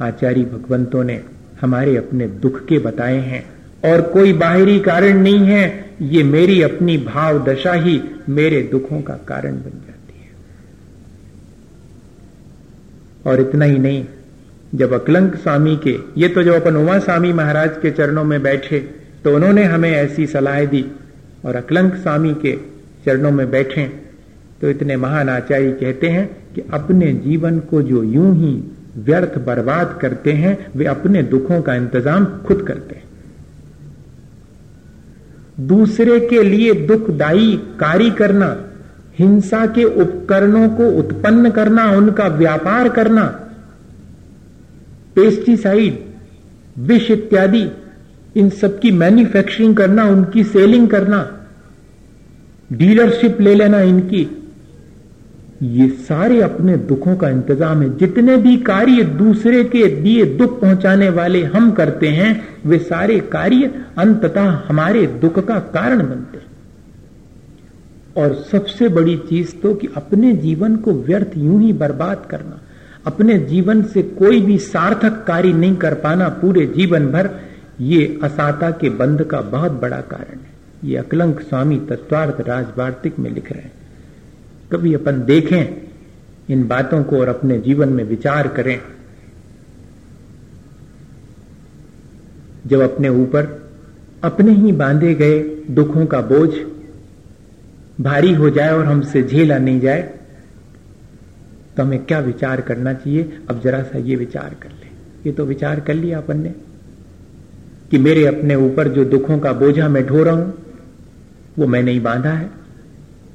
आचार्य 0.00 0.42
भगवंतों 0.42 1.04
ने 1.04 1.22
हमारे 1.60 1.96
अपने 1.96 2.26
दुख 2.28 2.66
के 2.66 2.78
बताए 2.78 3.18
हैं। 3.18 3.55
और 3.86 4.00
कोई 4.12 4.32
बाहरी 4.34 4.78
कारण 4.80 5.18
नहीं 5.18 5.46
है, 5.46 5.64
ये 6.02 6.22
मेरी 6.24 6.60
अपनी 6.62 6.96
भाव 7.04 7.44
दशा 7.44 7.72
ही 7.74 8.00
मेरे 8.30 8.62
दुखों 8.70 9.00
का 9.02 9.14
कारण 9.28 9.54
बन 9.54 9.80
जाती 9.80 10.20
है। 10.20 10.30
और 13.26 13.40
इतना 13.40 13.64
ही 13.64 13.78
नहीं, 13.78 14.04
जब 14.74 14.92
अकलंक 14.92 15.36
स्वामी 15.36 15.76
के, 15.78 15.96
ये 16.16 16.28
तो 16.28 16.42
जो 16.42 16.54
अपन 16.54 16.76
उमा 16.76 16.98
स्वामी 17.00 17.32
महाराज 17.32 17.76
के 17.82 17.90
चरणों 17.92 18.24
में 18.24 18.42
बैठे 18.42 18.80
तो 19.24 19.34
उन्होंने 19.34 19.64
हमें 19.64 19.90
ऐसी 19.90 20.26
सलाह 20.28 20.64
दी, 20.66 20.84
और 21.44 21.56
अकलंक 21.56 21.94
स्वामी 21.96 22.34
के 22.36 22.56
चरणों 23.06 23.30
में 23.32 23.50
बैठे 23.50 23.86
तो 24.60 24.70
इतने 24.70 24.96
महान 24.96 25.28
आचार्य 25.28 25.70
कहते 25.72 26.08
हैं 26.08 26.26
कि 26.54 26.62
अपने 26.72 27.12
जीवन 27.14 27.58
को 27.70 27.82
जो 27.82 28.02
यूँ 28.04 28.34
ही 28.36 28.52
व्यर्थ 28.98 29.38
बर्बाद 29.46 29.98
करते 30.02 30.32
हैं, 30.32 30.56
वे 30.76 30.84
अपने 30.86 31.22
दुखों 31.24 31.60
का 31.62 31.74
इंतज़ाम 31.74 32.24
खुद 32.46 32.62
करते 32.68 32.94
हैं। 32.94 33.04
दूसरे 35.60 36.20
के 36.20 36.42
लिए 36.42 36.72
दुखदायी 36.72 37.56
कार्य 37.56 38.10
करना, 38.10 38.56
हिंसा 39.18 39.66
के 39.66 39.84
उपकरणों 39.84 40.68
को 40.68 40.90
उत्पन्न 40.90 41.50
करना, 41.50 41.90
उनका 41.90 42.26
व्यापार 42.26 42.88
करना, 42.88 43.24
पेस्टिसाइड, 45.14 45.98
विष 46.78 47.10
इत्यादि, 47.10 47.68
इन 48.36 48.50
सबकी 48.50 48.90
मैन्युफैक्चरिंग 48.90 49.76
करना, 49.76 50.04
उनकी 50.04 50.44
सेलिंग 50.44 50.88
करना 50.88 51.32
डीलरशिप 52.72 53.40
ले 53.40 53.54
लेना 53.54 53.80
इनकी। 53.80 54.45
ये 55.64 55.88
सारे 56.00 56.40
अपने 56.42 56.76
दुखों 56.78 57.14
का 57.16 57.28
इंतज़ाम 57.28 57.82
है। 57.82 57.96
जितने 57.98 58.36
भी 58.36 58.56
कार्य 58.62 59.02
दूसरे 59.18 59.62
के 59.66 59.86
दिए 59.92 60.24
दुख 60.36 60.60
पहुँचाने 60.60 61.08
वाले 61.10 61.42
हम 61.44 61.70
करते 61.70 62.08
हैं, 62.08 62.48
वे 62.66 62.78
सारे 62.80 63.18
कार्य 63.32 63.70
अंततः 63.98 64.50
हमारे 64.68 65.06
दुख 65.16 65.38
का 65.38 65.58
कारण 65.70 65.98
बनते 66.00 66.38
हैं। 66.38 66.44
और 68.16 68.34
सबसे 68.42 68.88
बड़ी 68.88 69.16
चीज़ 69.28 69.54
तो 69.62 69.74
कि 69.74 69.88
अपने 69.96 70.32
जीवन 70.34 70.76
को 70.76 70.92
व्यर्थ 71.00 71.36
यूँ 71.36 71.60
ही 71.62 71.72
बर्बाद 71.74 72.26
करना, 72.30 72.60
अपने 73.06 73.38
जीवन 73.40 73.82
से 73.84 74.02
कोई 74.02 74.40
भी 74.40 74.58
सार्थक 74.58 75.24
कार्य 75.26 75.52
नहीं 75.52 75.76
कर 75.76 75.94
पाना 75.96 76.28
पूरे 76.36 76.66
जीवन 76.66 77.06
भर, 77.06 77.30
ये 77.80 78.18
असाता 78.24 78.70
के 78.72 78.90
बंध 78.92 79.22
का 79.22 79.40
बहुत 79.40 79.72
बड़ा 79.72 80.00
कारण 80.02 80.36
है। 80.36 80.54
ये 80.84 80.96
अकलंक 80.96 81.40
स्वामी 81.40 81.76
तत्वार्थ 81.88 82.40
राजवार्तिक 82.40 83.18
में 83.18 83.30
लिख 83.30 83.52
रहे 83.52 83.62
हैं। 83.62 83.85
कभी 84.72 84.94
अपन 84.94 85.20
देखें 85.24 86.52
इन 86.52 86.66
बातों 86.68 87.02
को 87.04 87.18
और 87.20 87.28
अपने 87.28 87.58
जीवन 87.58 87.88
में 87.88 88.02
विचार 88.04 88.48
करें। 88.48 88.80
जब 92.66 92.80
अपने 92.82 93.08
ऊपर 93.08 93.46
अपने 94.24 94.52
ही 94.52 94.72
बांधे 94.72 95.14
गए 95.14 95.38
दुखों 95.70 96.06
का 96.06 96.20
बोझ 96.22 96.50
भारी 98.00 98.32
हो 98.34 98.50
जाए 98.50 98.72
और 98.72 98.84
हमसे 98.84 99.22
झेला 99.22 99.58
नहीं 99.58 99.80
जाए 99.80 100.02
तो 101.76 101.82
हमें 101.82 102.04
क्या 102.04 102.18
विचार 102.20 102.60
करना 102.60 102.92
चाहिए? 102.94 103.38
अब 103.50 103.60
जरा 103.60 103.82
सा 103.82 103.98
ये 103.98 104.16
विचार 104.16 104.54
कर 104.62 104.70
ले। 104.70 104.86
ये 105.26 105.32
तो 105.32 105.44
विचार 105.44 105.80
कर 105.80 105.94
लिया 105.94 106.18
अपन 106.18 106.40
ने 106.40 106.54
कि 107.90 107.98
मेरे 107.98 108.26
अपने 108.26 108.54
ऊपर 108.56 108.88
जो 108.88 109.04
दुखों 109.04 109.38
का 109.38 109.52
बोझा 109.52 109.88
मैं 109.88 110.06
ढो 110.06 110.22
रहा 110.22 110.34
हूँ, 110.34 110.54
वो 111.58 111.66
मैंने 111.66 111.92
ही 111.92 112.00
बांधा 112.00 112.30
है। 112.30 112.50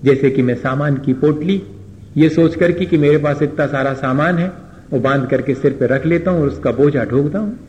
जैसे 0.03 0.29
कि 0.29 0.41
मैं 0.41 0.55
सामान 0.55 0.97
की 0.97 1.13
पोटली, 1.13 1.61
ये 2.17 2.29
सोच 2.29 2.55
करके 2.55 2.85
कि 2.85 2.97
मेरे 2.97 3.17
पास 3.17 3.41
इतना 3.41 3.67
सारा 3.67 3.93
सामान 3.93 4.37
है, 4.37 4.51
वो 4.91 4.99
बाँध 4.99 5.29
करके 5.29 5.55
सिर 5.55 5.73
पे 5.73 5.87
रख 5.87 6.05
लेता 6.05 6.31
हूँ 6.31 6.41
और 6.41 6.47
उसका 6.47 6.71
बोझा 6.71 7.03
ढोकता 7.05 7.39
हूँ। 7.39 7.59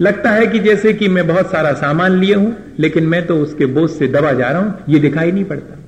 लगता 0.00 0.30
है 0.30 0.46
कि 0.46 0.58
जैसे 0.58 0.92
कि 0.92 1.08
मैं 1.08 1.26
बहुत 1.26 1.50
सारा 1.50 1.72
सामान 1.72 2.12
लिए 2.12 2.34
हूँ, 2.34 2.54
लेकिन 2.78 3.06
मैं 3.06 3.26
तो 3.26 3.36
उसके 3.36 3.66
बोझ 3.66 3.88
से 3.90 4.08
दबा 4.08 4.32
जा 4.32 4.48
रहा 4.48 4.62
हूँ, 4.62 4.74
ये 4.88 4.98
दिखाई 4.98 5.32
नहीं 5.32 5.44
पड़ता। 5.44 5.78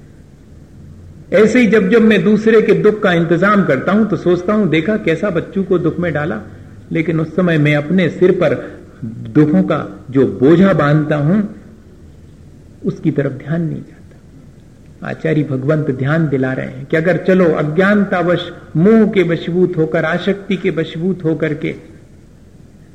ऐसे 1.32 1.60
ही 1.60 1.66
जब 1.66 1.88
जब 1.90 2.02
मैं 2.02 2.22
दूसरे 2.24 2.60
के 2.62 2.72
दुख 2.72 3.02
का 3.02 3.12
इंतज़ाम 3.12 3.64
करता 3.64 3.92
हूँ 3.92 4.08
तो 4.08 4.16
सोचता 4.16 4.52
हूँ, 4.52 4.68
देखा 4.68 4.96
कैसा 4.96 5.30
बच्चू 5.30 5.62
को 5.62 5.78
दुख 5.78 5.98
में 5.98 6.12
डाला। 6.12 6.40
लेकिन 6.92 7.20
उस 7.20 7.34
समय 7.36 7.58
मैं 7.58 7.74
अपने 7.76 8.08
सिर 8.10 8.32
पर 8.32 8.54
दुखों 9.04 9.62
का 9.62 9.78
जो 10.10 10.26
बोझा 10.40 10.72
बांधता 10.72 11.16
हूँ, 11.16 11.42
उसकी 12.84 13.10
तरफ़ 13.10 13.32
ध्यान 13.34 13.62
नहीं 13.62 13.82
जाता 13.82 13.95
आचार्य 15.04 15.42
भगवंत 15.42 15.90
ध्यान 15.90 16.28
दिला 16.28 16.52
रहे 16.52 16.66
हैं 16.66 16.84
कि 16.86 16.96
अगर 16.96 17.16
चलो 17.24 17.44
अज्ञानतावश 17.54 18.50
मोह 18.76 19.06
के 19.12 19.22
वशभूत 19.24 19.76
होकर, 19.76 20.04
आशक्ति 20.04 20.56
के 20.56 20.70
वशभूत 20.70 21.24
होकर 21.24 21.54
के, 21.54 21.74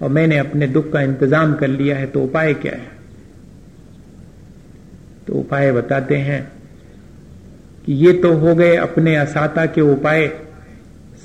और 0.01 0.09
मैंने 0.09 0.37
अपने 0.37 0.67
दुख 0.67 0.91
का 0.93 1.01
इंतज़ाम 1.01 1.53
कर 1.55 1.67
लिया 1.67 1.97
है 1.97 2.05
तो 2.07 2.23
उपाय 2.23 2.53
क्या 2.53 2.71
है? 2.71 2.89
तो 5.27 5.33
उपाय 5.33 5.71
बताते 5.71 6.17
हैं 6.17 6.41
कि 7.85 7.93
ये 7.95 8.13
तो 8.13 8.33
हो 8.35 8.55
गए 8.55 8.75
अपने 8.77 9.15
असाता 9.15 9.65
के 9.67 9.81
उपाय। 9.83 10.27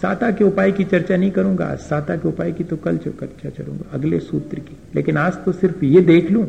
साता 0.03 0.31
के 0.31 0.45
उपाय 0.45 0.73
की 0.73 0.85
चर्चा 0.85 1.17
नहीं 1.17 1.31
करूँगा 1.31 1.75
साता 1.81 2.17
के 2.17 2.29
उपाय 2.29 2.53
की 2.53 2.65
तो 2.65 2.77
कल 2.77 2.97
जो 2.97 3.11
चर्चा 3.12 3.51
करूँगा, 3.53 3.91
अगले 3.93 4.19
सूत्र 4.21 4.59
की। 4.59 4.77
लेकिन 4.95 5.17
आज 5.17 5.45
तो 5.45 5.53
सिर्फ़ 5.53 5.85
ये 5.85 6.01
देख 6.03 6.31
लूँ 6.31 6.47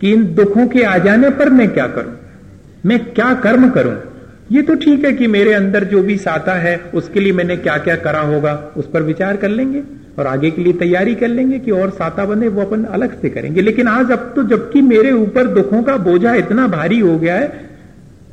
कि 0.00 0.12
इन 0.12 0.24
दुखों 0.34 0.66
के 0.68 0.82
आ 0.84 0.96
जाने 0.98 1.30
पर 1.30 1.50
मैं 1.50 1.68
क्या 1.70 1.86
करूँ? 1.88 2.14
मैं 2.86 2.98
क्या 3.04 3.34
कर्म 3.34 3.68
करूँ? 3.70 3.96
ये 4.52 4.62
तो 4.62 4.74
ठीक 4.74 5.04
है 5.04 5.12
कि 5.12 5.26
मेरे 5.26 5.52
अंदर 5.52 5.84
जो 5.84 6.02
भी 6.02 6.16
साता 6.18 6.54
है, 6.54 6.76
उसके 6.94 7.20
लिए 7.20 7.32
मैंने 7.32 7.56
क्या 7.56 7.76
क्या 7.78 7.96
करा 7.96 8.20
होगा, 8.20 8.54
उस 8.76 8.88
पर 8.90 9.02
विचार 9.02 9.36
कर 9.36 9.48
लेंगे 9.48 9.82
और 10.18 10.26
आगे 10.26 10.50
के 10.50 10.62
लिए 10.62 10.72
तैयारी 10.72 11.14
कर 11.14 11.28
लेंगे 11.28 11.58
कि 11.58 11.70
और 11.70 11.90
साता 11.90 12.24
बने, 12.24 12.48
वो 12.48 12.62
अपन 12.62 12.84
अलग 12.84 13.20
से 13.20 13.30
करेंगे। 13.30 13.60
लेकिन 13.60 13.88
आज 13.88 14.10
अब 14.10 14.32
तो 14.36 14.42
जबकि 14.42 14.80
मेरे 14.80 15.12
ऊपर 15.12 15.46
दुखों 15.46 15.82
का 15.82 15.96
बोझा 15.96 16.34
इतना 16.34 16.66
भारी 16.66 16.98
हो 17.00 17.18
गया 17.18 17.34
है, 17.34 17.70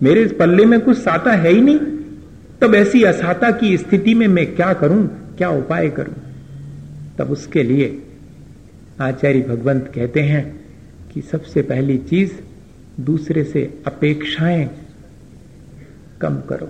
मेरे 0.03 0.21
इस 0.21 0.33
पल्ले 0.33 0.65
में 0.65 0.79
कुछ 0.81 0.97
साता 0.97 1.31
है 1.31 1.51
ही 1.51 1.61
नहीं, 1.61 1.79
तब 2.61 2.75
ऐसी 2.75 3.03
असाता 3.03 3.51
की 3.51 3.77
स्थिति 3.77 4.13
में 4.13 4.27
मैं 4.27 4.55
क्या 4.55 4.73
करूँ, 4.73 5.07
क्या 5.37 5.49
उपाय 5.49 5.89
करूँ? 5.89 6.15
तब 7.17 7.31
उसके 7.31 7.63
लिए 7.63 8.03
आचार्य 9.01 9.39
भगवंत 9.41 9.91
कहते 9.95 10.19
हैं 10.19 10.43
कि 11.13 11.21
सबसे 11.21 11.61
पहली 11.61 11.97
चीज़ 11.97 12.31
दूसरे 12.99 13.43
से 13.43 13.81
अपेक्षाएँ 13.87 14.69
कम 16.21 16.37
करो। 16.49 16.69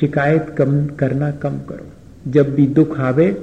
शिकायत 0.00 0.54
कम 0.58 0.86
करना 0.86 1.30
कम 1.30 1.58
करो। 1.58 1.86
जब 2.30 2.54
भी 2.54 2.66
दुख 2.66 3.00
आवे 3.00 3.42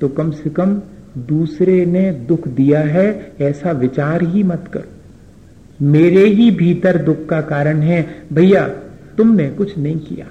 तो 0.00 0.08
कम 0.08 0.30
से 0.30 0.50
कम 0.50 0.82
दूसरे 1.18 1.86
ने 1.86 2.12
दुख 2.12 2.48
दिया 2.48 2.80
है, 2.80 3.32
ऐसा 3.40 3.70
विचार 3.70 4.22
ही 4.22 4.42
मत 4.42 4.70
करो। 4.72 5.86
मेरे 5.86 6.24
ही 6.24 6.50
भीतर 6.50 7.02
दुख 7.02 7.26
का 7.26 7.40
कारण 7.40 7.78
है। 7.78 8.22
भैया, 8.32 8.68
तुमने 9.16 9.50
कुछ 9.50 9.78
नहीं 9.78 9.98
किया। 9.98 10.26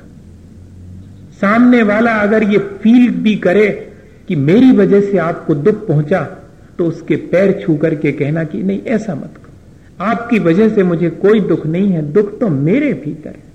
सामने 1.41 1.84
वाला 1.84 2.12
अगर 2.12 2.43
ये 2.43 2.58
फील 2.58 3.10
भी 3.10 3.36
करे 3.36 3.93
कि 4.27 4.36
मेरी 4.36 4.71
वजह 4.71 5.01
से 5.01 5.17
आपको 5.17 5.56
दुख 5.56 5.88
पहुँचा 5.88 6.37
तो 6.77 6.85
उसके 6.85 7.15
पैर 7.15 7.61
छू 7.61 7.75
करके 7.75 8.11
कहना 8.11 8.43
कि 8.43 8.63
नहीं, 8.63 8.81
ऐसा 8.81 9.15
मत 9.15 9.33
करो। 9.35 10.05
आपकी 10.05 10.39
वजह 10.39 10.69
से 10.69 10.83
मुझे 10.83 11.09
कोई 11.09 11.39
दुख 11.39 11.65
नहीं 11.65 11.89
है, 11.89 12.11
दुख 12.11 12.39
तो 12.39 12.47
मेरे 12.47 12.93
भीतर 12.93 13.29
है। 13.29 13.47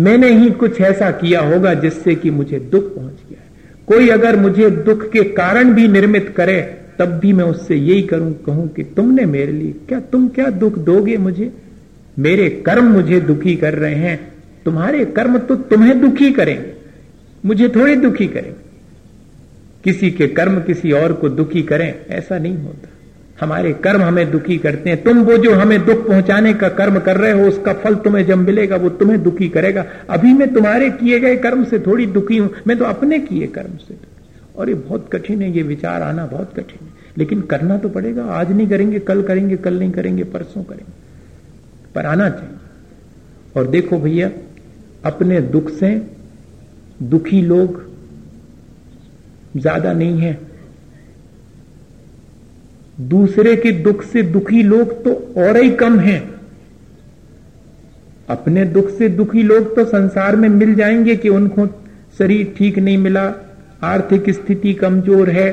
मैंने 0.00 0.30
ही 0.32 0.50
कुछ 0.50 0.80
ऐसा 0.80 1.10
किया 1.10 1.40
होगा 1.40 1.74
जिससे 1.74 2.14
कि 2.14 2.30
मुझे 2.30 2.58
दुख 2.58 2.94
पहुँच 2.94 3.14
गया 3.30 3.40
है। 3.40 3.50
कोई 3.86 4.08
अगर 4.08 4.36
मुझे 4.36 4.70
दुख 4.70 5.10
के 5.10 5.22
कारण 5.22 5.74
भी 5.74 5.88
निर्मित 5.88 6.34
करे, 6.36 6.78
तब 6.98 7.04
भी 7.04 7.32
मैं 7.32 7.44
उससे 7.44 7.76
यही 7.76 8.02
करूँ, 8.02 8.32
कहूँ 8.32 8.68
कि 8.68 8.82
तुमने 8.82 9.24
मेरे 9.24 9.52
लिए 9.52 9.74
क्या, 9.88 10.00
तुम 10.00 10.28
क्या 10.28 10.50
दुख 10.50 10.78
दोगे 10.78 11.16
मुझे? 11.16 11.52
मेरे 12.18 12.48
कर्म 12.48 12.84
मुझे 12.84 13.20
दुखी 13.20 13.56
कर 13.56 13.74
रहे 13.74 13.94
हैं। 13.94 14.32
तुम्हारे 14.64 15.04
कर्म 15.04 15.38
तो 15.38 15.56
तुम्हें 15.56 16.00
दुखी 16.00 16.32
करेंगे। 16.32 16.72
मुझे 17.44 17.68
थोड़े 17.68 17.96
दुखी 17.96 18.26
करेंगे। 18.26 18.61
किसी 19.84 20.10
के 20.10 20.26
कर्म 20.26 20.60
किसी 20.60 20.92
और 20.92 21.12
को 21.12 21.28
दुखी 21.28 21.62
करें, 21.62 22.06
ऐसा 22.06 22.38
नहीं 22.38 22.56
होता। 22.56 22.88
हमारे 23.40 23.72
कर्म 23.72 24.02
हमें 24.02 24.30
दुखी 24.30 24.58
करते 24.58 24.90
हैं। 24.90 25.02
तुम 25.02 25.18
वो 25.18 25.36
जो 25.36 25.54
हमें 25.54 25.84
दुख 25.84 26.08
पहुँचाने 26.08 26.54
का 26.54 26.68
कर्म 26.68 26.98
कर 26.98 27.16
रहे 27.16 27.32
हो, 27.32 27.48
उसका 27.48 27.72
फल 27.72 27.94
तुम्हें 27.94 28.26
जब 28.26 28.38
मिलेगा, 28.38 28.76
वो 28.76 28.88
तुम्हें 28.88 29.22
दुखी 29.22 29.48
करेगा। 29.48 29.84
अभी 30.10 30.32
मैं 30.32 30.54
तुम्हारे 30.54 30.90
किए 30.90 31.20
गए 31.20 31.36
कर्म 31.36 31.64
से 31.64 31.78
थोड़ी 31.78 32.06
दुखी 32.06 32.36
हूँ, 32.36 32.50
मैं 32.66 32.78
तो 32.78 32.84
अपने 32.84 33.18
किए 33.18 33.46
कर्म 33.46 33.76
से 33.76 33.94
और 34.56 34.68
ये 34.68 34.74
बहुत 34.74 35.08
कठिन 35.12 35.42
है, 35.42 35.56
ये 35.56 35.62
विचार 35.62 36.02
आना 36.02 36.26
बहुत 36.26 36.52
कठिन 36.52 36.86
है। 36.86 36.92
लेकिन 37.18 37.40
करना 37.40 37.78
तो 37.78 37.88
पड़ेगा, 37.88 38.24
आज 38.24 38.52
नहीं 38.52 38.68
करेंगे, 38.68 38.98
कल 38.98 39.22
करेंगे, 39.22 39.56
कल 39.56 39.78
नहीं 39.78 39.90
करेंगे, 39.90 40.24
परसों 40.24 40.62
करेंगे। 40.64 40.92
पर 41.94 42.06
आना 42.06 42.30
चाहिए। 42.30 43.60
और 43.60 43.66
देखो 43.66 43.98
भैया, 43.98 44.30
अपने 45.04 45.40
दुख 45.40 45.70
से 45.70 46.06
दुखी 47.02 47.42
लोग 47.42 47.91
ज़्यादा 49.56 49.92
नहीं 49.92 50.18
है। 50.18 50.38
दूसरे 53.00 53.54
के 53.56 53.70
दुख 53.72 54.02
से 54.02 54.22
दुखी 54.22 54.62
लोग 54.62 54.92
तो 55.04 55.12
और 55.38 55.56
ही 55.56 55.70
कम 55.70 55.98
हैं। 56.00 56.20
अपने 58.28 58.64
दुख 58.64 58.90
से 58.90 59.08
दुखी 59.08 59.42
लोग 59.42 59.74
तो 59.76 59.84
संसार 59.84 60.36
में 60.36 60.48
मिल 60.48 60.74
जाएँगे 60.74 61.16
कि 61.16 61.28
उनको 61.28 61.66
शरीर 62.18 62.54
ठीक 62.58 62.78
नहीं 62.78 62.98
मिला, 62.98 63.32
आर्थिक 63.82 64.30
स्थिति 64.30 64.72
कमज़ोर 64.74 65.30
है, 65.30 65.52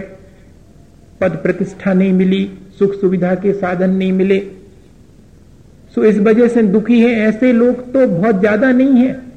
पद 1.22 1.40
प्रतिष्ठा 1.44 1.94
नहीं 1.94 2.14
मिली, 2.14 2.50
सुख 2.80 2.94
सुविधा 2.94 3.34
के 3.36 3.54
साधन 3.54 3.90
नहीं 3.90 4.12
मिले। 4.12 4.40
सो 5.96 6.04
इस 6.04 6.18
वजह 6.20 6.48
से 6.48 6.64
दुखी 6.64 7.00
है 7.02 7.12
ऐसे 7.20 7.52
लोग 7.54 7.92
तो 7.94 8.08
बहुत 8.08 8.40
ज़्यादा 8.40 8.72
नहीं 8.72 8.94
है। 8.96 9.29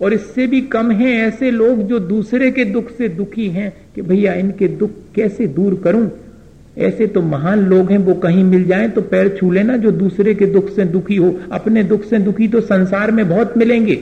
और 0.00 0.12
इससे 0.12 0.46
भी 0.46 0.60
कम 0.62 0.90
है 0.90 1.12
ऐसे 1.18 1.50
लोग 1.50 1.82
जो 1.82 1.98
दूसरे 1.98 2.50
के 2.50 2.64
दुख 2.64 2.90
से 2.90 3.08
दुखी 3.08 3.48
हैं 3.48 3.72
कि 3.94 4.02
भैया 4.02 4.34
इनके 4.34 4.68
दुख 4.68 4.90
कैसे 5.14 5.46
दूर 5.46 5.80
करूँ? 5.84 6.10
ऐसे 6.78 7.06
तो 7.06 7.22
महान 7.22 7.60
लोग 7.60 7.90
हैं, 7.90 7.98
वो 7.98 8.14
कहीं 8.14 8.42
मिल 8.44 8.64
जाएँ 8.64 8.88
तो 8.90 9.02
पैर 9.02 9.28
छू 9.38 9.50
लेना 9.50 9.76
जो 9.76 9.90
दूसरे 9.92 10.34
के 10.34 10.46
दुख 10.46 10.68
से 10.70 10.84
दुखी 10.84 11.16
हो। 11.16 11.34
अपने 11.52 11.82
दुख 11.84 12.04
से 12.04 12.18
दुखी 12.18 12.48
तो 12.48 12.60
संसार 12.60 13.10
में 13.10 13.28
बहुत 13.28 13.56
मिलेंगे। 13.58 13.94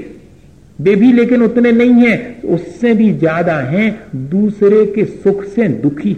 वे 0.79 0.95
भी 0.97 1.13
लेकिन 1.13 1.43
उतने 1.43 1.73
नहीं 1.73 2.07
हैं, 2.07 2.43
उससे 2.45 2.95
भी 2.95 3.13
ज़्यादा 3.13 3.59
हैं 3.61 4.29
दूसरे 4.31 4.85
के 4.87 5.05
सुख 5.05 5.45
से 5.45 5.69
दुखी। 5.69 6.17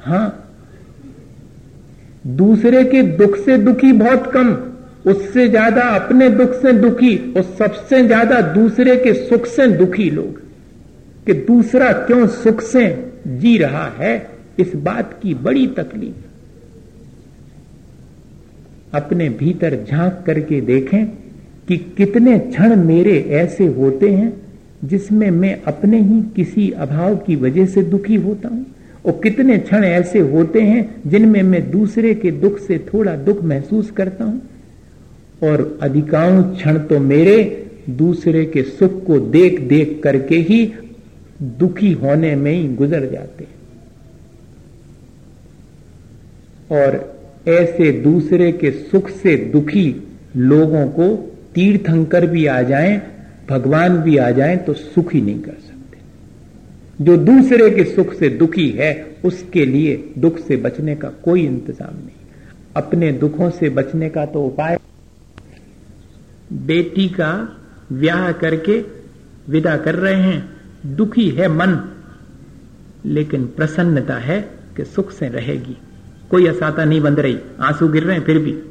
हाँ, 0.00 0.40
दूसरे 2.26 2.84
के 2.84 3.02
दुख 3.16 3.36
से 3.36 3.56
दुखी 3.58 3.92
बहुत 3.94 4.30
कम। 4.32 4.54
उससे 5.04 5.48
ज़्यादा 5.48 5.82
अपने 5.94 6.28
दुख 6.30 6.52
से 6.52 6.72
दुखी 6.74 7.16
और 7.28 7.42
सबसे 7.58 8.02
ज़्यादा 8.04 8.40
दूसरे 8.52 8.96
के 8.96 9.12
सुख 9.16 9.46
से 9.46 9.66
दुखी 9.68 10.08
लोग। 10.10 10.40
कि 11.26 11.32
दूसरा 11.42 11.90
क्यों 11.98 12.26
सुख 12.28 12.60
से 12.62 12.86
जी 13.28 13.56
रहा 13.58 13.86
है, 13.98 14.14
इस 14.60 14.74
बात 14.76 15.18
की 15.22 15.34
बड़ी 15.36 15.66
तकलीफ़। 15.76 16.22
अपने 18.92 19.28
भीतर 19.30 19.76
झाँक 19.84 20.22
करके 20.26 20.60
देखें 20.62 21.06
कि 21.68 21.76
कितने 21.96 22.38
क्षण 22.40 22.76
मेरे 22.78 23.18
ऐसे 23.34 23.66
होते 23.68 24.10
हैं 24.10 24.32
जिसमें 24.84 25.30
मैं 25.32 25.54
अपने 25.62 26.00
ही 26.00 26.20
किसी 26.36 26.70
अभाव 26.72 27.16
की 27.16 27.36
वजह 27.36 27.66
से 27.66 27.82
दुखी 27.84 28.14
होता 28.16 28.48
हूँ, 28.48 28.64
और 29.04 29.20
कितने 29.22 29.58
क्षण 29.58 29.84
ऐसे 29.84 30.18
होते 30.20 30.60
हैं 30.62 31.02
जिनमें 31.06 31.42
मैं 31.44 31.70
दूसरे 31.70 32.14
के 32.14 32.30
दुख 32.32 32.58
से 32.58 32.78
थोड़ा 32.86 33.14
दुख 33.18 33.42
महसूस 33.44 33.90
करता 33.90 34.24
हूँ। 34.24 34.40
और 35.44 35.78
अधिकांश 35.82 36.56
क्षण 36.56 36.78
तो 36.80 36.98
मेरे 37.00 37.36
दूसरे 37.90 38.44
के 38.44 38.62
सुख 38.62 39.04
को 39.06 39.18
देख 39.30 39.60
देख 39.68 40.00
करके 40.04 40.36
ही 40.40 40.64
दुखी 41.58 41.92
होने 41.92 42.34
में 42.36 42.52
ही 42.52 42.68
गुजर 42.74 43.06
जाते 43.10 43.46
और 46.70 46.96
ऐसे 47.48 47.90
दूसरे 48.02 48.50
के 48.52 48.70
सुख 48.70 49.10
से 49.12 49.36
दुखी 49.52 49.88
लोगों 50.36 50.86
को 50.88 51.08
तीर्थंकर 51.54 52.26
भी 52.26 52.46
आ 52.46 52.60
जाएँ, 52.62 53.00
भगवान 53.48 53.96
भी 53.96 54.16
आ 54.16 54.30
जाएँ 54.30 54.56
तो 54.56 54.72
सुख 54.72 55.12
ही 55.14 55.20
नहीं 55.20 55.40
कर 55.40 55.52
सकते। 55.52 57.04
जो 57.04 57.16
दूसरे 57.16 57.70
के 57.70 57.84
सुख 57.84 58.14
से 58.14 58.28
दुखी 58.28 58.68
है 58.70 58.92
उसके 59.24 59.64
लिए 59.66 59.96
दुख 60.18 60.38
से 60.38 60.56
बचने 60.56 60.94
का 60.96 61.08
कोई 61.24 61.44
इंतज़ाम 61.46 61.94
नहीं। 61.94 62.16
अपने 62.76 63.12
दुखों 63.12 63.50
से 63.50 63.68
बचने 63.70 64.08
का 64.08 64.26
तो 64.26 64.46
उपाय 64.46 64.78
बेटी 66.54 67.08
का 67.08 67.58
व्याह 67.92 68.32
करके 68.32 68.84
विदा 69.48 69.76
कर 69.76 69.94
रहे 69.94 70.14
हैं। 70.14 70.56
दुखी 70.86 71.30
है 71.30 71.48
मन, 71.48 71.78
लेकिन 73.06 73.46
प्रसन्नता 73.46 74.14
है 74.14 74.58
कि 74.76 74.84
सुख 74.84 75.12
से 75.12 75.28
रहेगी। 75.28 75.76
कोई 76.30 76.46
असाता 76.46 76.84
नहीं 76.84 77.00
बंध 77.00 77.20
रही। 77.20 77.38
आँसू 77.60 77.88
गिर 77.88 78.02
रहे 78.02 78.16
हैं 78.16 78.24
फिर 78.24 78.38
भी। 78.38 78.62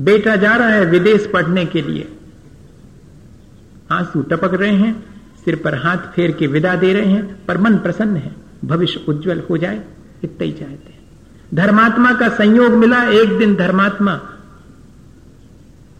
बेटा 0.00 0.36
जा 0.36 0.56
रहा 0.56 0.68
है 0.68 0.84
विदेश 0.84 1.30
पढ़ने 1.32 1.66
के 1.66 1.82
लिए। 1.82 2.12
आँसू 3.90 4.22
टपक 4.22 4.54
रहे 4.54 4.72
हैं, 4.72 5.04
सिर 5.44 5.56
पर 5.56 5.74
हाथ 5.74 5.96
फेर 5.96 6.32
के 6.32 6.46
विदा 6.46 6.76
दे 6.76 6.92
रहे 6.92 7.06
हैं, 7.06 7.46
पर 7.46 7.58
मन 7.58 7.78
प्रसन्न 7.78 8.16
है। 8.16 8.32
भविष्य 8.64 9.04
उज्जवल 9.08 9.42
हो 9.50 9.56
जाए, 9.56 9.84
इतना 10.24 10.44
ही 10.44 10.52
चाहते 10.52 10.92
हैं। 10.92 11.00
धर्मात्मा 11.54 12.12
का 12.12 12.28
संयोग 12.28 12.72
मिला, 12.72 13.04
एक 13.04 13.38
दिन 13.38 13.54
धर्मात्मा 13.56 14.27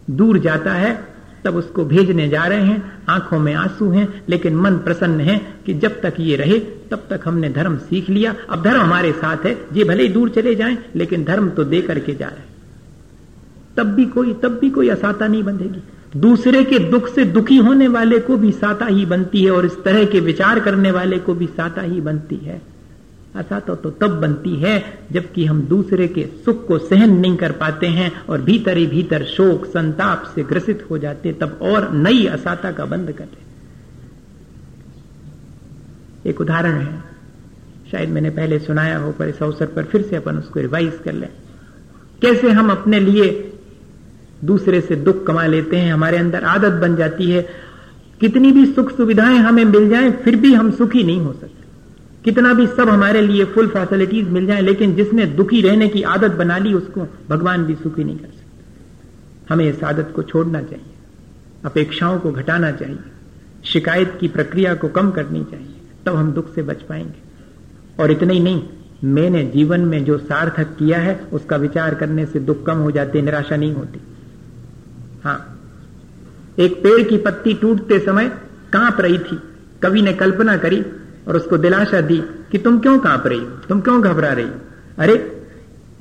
दूर 0.09 0.39
जाता 0.39 0.73
है, 0.73 1.07
तब 1.45 1.55
उसको 1.55 1.85
भेजने 1.85 2.29
जा 2.29 2.43
रहे 2.43 2.61
हैं, 2.61 2.93
आँखों 3.09 3.39
में 3.39 3.53
आँसू 3.53 3.89
हैं, 3.89 4.23
लेकिन 4.29 4.55
मन 4.55 4.77
प्रसन्न 4.77 5.19
है 5.19 5.53
कि 5.65 5.73
जब 5.73 6.01
तक 6.01 6.13
ये 6.19 6.35
रहे, 6.35 6.59
तब 6.59 7.07
तक 7.09 7.21
हमने 7.25 7.49
धर्म 7.49 7.77
सीख 7.77 8.09
लिया। 8.09 8.35
अब 8.49 8.63
धर्म 8.63 8.81
हमारे 8.81 9.11
साथ 9.11 9.45
है, 9.45 9.65
ये 9.73 9.83
भले 9.83 10.03
ही 10.03 10.09
दूर 10.09 10.29
चले 10.29 10.55
जाएँ, 10.55 10.77
लेकिन 10.95 11.23
धर्म 11.23 11.49
तो 11.49 11.63
दे 11.63 11.81
करके 11.81 12.13
जा 12.13 12.27
रहे 12.27 12.49
तब 13.77 13.87
भी 13.87 14.05
कोई, 14.05 14.33
तब 14.33 14.49
भी 14.49 14.69
कोई 14.69 14.89
असाता 14.89 15.27
नहीं 15.27 15.43
बंधेगी। 15.43 16.19
दूसरे 16.19 16.63
के 16.63 16.79
दुख 16.79 17.07
से 17.07 17.25
दुखी 17.25 17.57
होने 17.57 17.87
वाले 17.87 18.19
को 18.19 18.37
भी 18.37 18.51
साता 18.51 18.85
ही 18.85 19.05
बनती 19.05 19.43
है, 19.43 19.51
और 19.51 19.65
इस 19.65 19.83
तरह 19.83 20.05
के 20.05 20.19
विचार 20.19 20.59
करने 20.59 20.91
वाले 20.91 21.19
को 21.19 21.33
भी 21.33 21.47
साता 21.47 21.81
ही 21.81 22.01
बनती 22.01 22.35
है। 22.35 22.61
असाता 23.35 23.75
तो 23.75 23.75
तो 23.75 23.89
तब 23.89 24.19
बनती 24.21 24.55
है, 24.55 24.99
जबकि 25.11 25.45
हम 25.45 25.61
दूसरे 25.61 26.07
के 26.07 26.29
सुख 26.45 26.67
को 26.67 26.77
सहन 26.77 27.09
नहीं 27.19 27.37
कर 27.37 27.51
पाते 27.51 27.87
हैं 27.87 28.11
और 28.29 28.41
भीतर 28.41 28.77
ही 28.77 28.87
भीतर 28.87 29.23
शोक, 29.23 29.65
संताप 29.65 30.31
से 30.35 30.43
ग्रसित 30.43 30.87
हो 30.89 30.97
जाते, 30.97 31.33
तब 31.33 31.59
और 31.61 31.91
नई 31.91 32.25
असाता 32.25 32.71
का 32.71 32.85
बंद 32.85 33.11
कर 33.11 33.25
ले 33.25 33.47
एक 36.29 36.41
उदाहरण 36.41 36.71
है। 36.71 37.03
शायद 37.91 38.09
मैंने 38.09 38.29
पहले 38.29 38.59
सुनाया 38.59 38.97
हो, 38.97 39.11
पर 39.11 39.27
इस 39.27 39.43
अवसर 39.43 39.65
पर 39.65 39.83
फिर 39.83 40.01
से 40.01 40.15
अपन 40.15 40.37
उसको 40.37 40.59
रिवाइज 40.59 40.99
कर 41.05 41.13
लें। 41.13 41.29
कैसे 42.21 42.51
हम 42.51 42.71
अपने 42.71 42.99
लिए 42.99 43.53
दूसरे 44.43 44.81
से 44.81 44.95
दुख 44.95 45.25
कमा 45.27 45.45
लेते 45.45 45.77
हैं, 45.77 45.93
हमारे 45.93 46.17
अंदर 46.17 46.43
आदत 46.43 46.71
बन 46.71 46.95
जाती 46.95 47.31
है, 47.31 47.49
कितनी 48.19 48.51
भी 48.51 48.65
सुख 48.65 48.97
सुविधाएँ 48.97 49.37
हमें 49.37 49.65
मिल 49.65 49.89
जाएँ, 49.89 50.11
फिर 50.11 50.35
भी 50.35 50.53
हम 50.53 50.71
सुखी 50.71 51.03
नहीं 51.03 51.19
हो 51.19 51.33
सकते। 51.33 51.58
कितना 52.25 52.53
भी 52.53 52.65
सब 52.67 52.89
हमारे 52.89 53.21
लिए 53.21 53.45
फुल 53.45 53.67
फैसिलिटीज़ 53.67 54.27
मिल 54.27 54.45
जाए, 54.45 54.61
लेकिन 54.61 54.95
जिसने 54.95 55.25
दुखी 55.25 55.61
रहने 55.61 55.87
की 55.87 56.01
आदत 56.03 56.31
बना 56.31 56.57
ली, 56.57 56.73
उसको 56.73 57.07
भगवान 57.29 57.63
भी 57.65 57.75
सुखी 57.75 58.03
नहीं 58.03 58.17
कर 58.17 58.27
सकते। 58.27 59.53
हमें 59.53 59.69
इस 59.69 59.83
आदत 59.83 60.11
को 60.15 60.23
छोड़ना 60.23 60.61
चाहिए, 60.61 60.93
अपेक्षाओं 61.65 62.19
को 62.19 62.31
घटाना 62.31 62.71
चाहिए, 62.71 62.99
शिकायत 63.65 64.17
की 64.19 64.27
प्रक्रिया 64.27 64.73
को 64.73 64.87
कम 64.89 65.11
करनी 65.11 65.43
चाहिए, 65.43 65.75
तब 66.05 66.15
हम 66.15 66.31
दुख 66.31 66.53
से 66.55 66.61
बच 66.63 66.81
पाएँगे। 66.81 68.03
और 68.03 68.11
इतना 68.11 68.33
ही 68.33 68.39
नहीं, 68.39 68.61
मैंने 69.03 69.43
जीवन 69.45 69.81
में 69.81 70.03
जो 70.05 70.17
सार्थक 70.17 70.75
किया 70.79 70.99
है, 70.99 71.19
उसका 71.33 71.55
विचार 71.55 71.95
करने 71.95 72.25
से 72.25 72.39
दुख 72.39 72.65
कम 72.65 72.77
हो 72.77 72.91
जाते, 72.91 73.21
निराशा 73.21 73.55
नहीं 73.55 73.73
होती। 73.73 73.99
हाँ 75.23 75.55
एक 76.59 76.73
पेड़ 76.83 77.01
की 77.03 77.17
पत्ती 77.17 77.53
टूटते 77.53 77.99
समय 77.99 78.29
काँप 78.73 79.01
रही 79.01 79.17
थी, 79.19 79.39
कवि 79.81 80.01
ने 80.01 80.13
कल्पना 80.13 80.57
करी 80.57 80.83
और 81.29 81.35
उसको 81.35 81.57
दिलाशा 81.57 82.01
दी 82.01 82.23
कि 82.51 82.57
तुम 82.57 82.79
क्यों 82.79 82.99
काँप 82.99 83.27
रही 83.27 83.39
हो? 83.39 83.45
तुम 83.45 83.81
क्यों 83.81 84.03
घबरा 84.03 84.33
रही 84.33 84.45
हो? 84.45 84.53
अरे, 84.97 85.15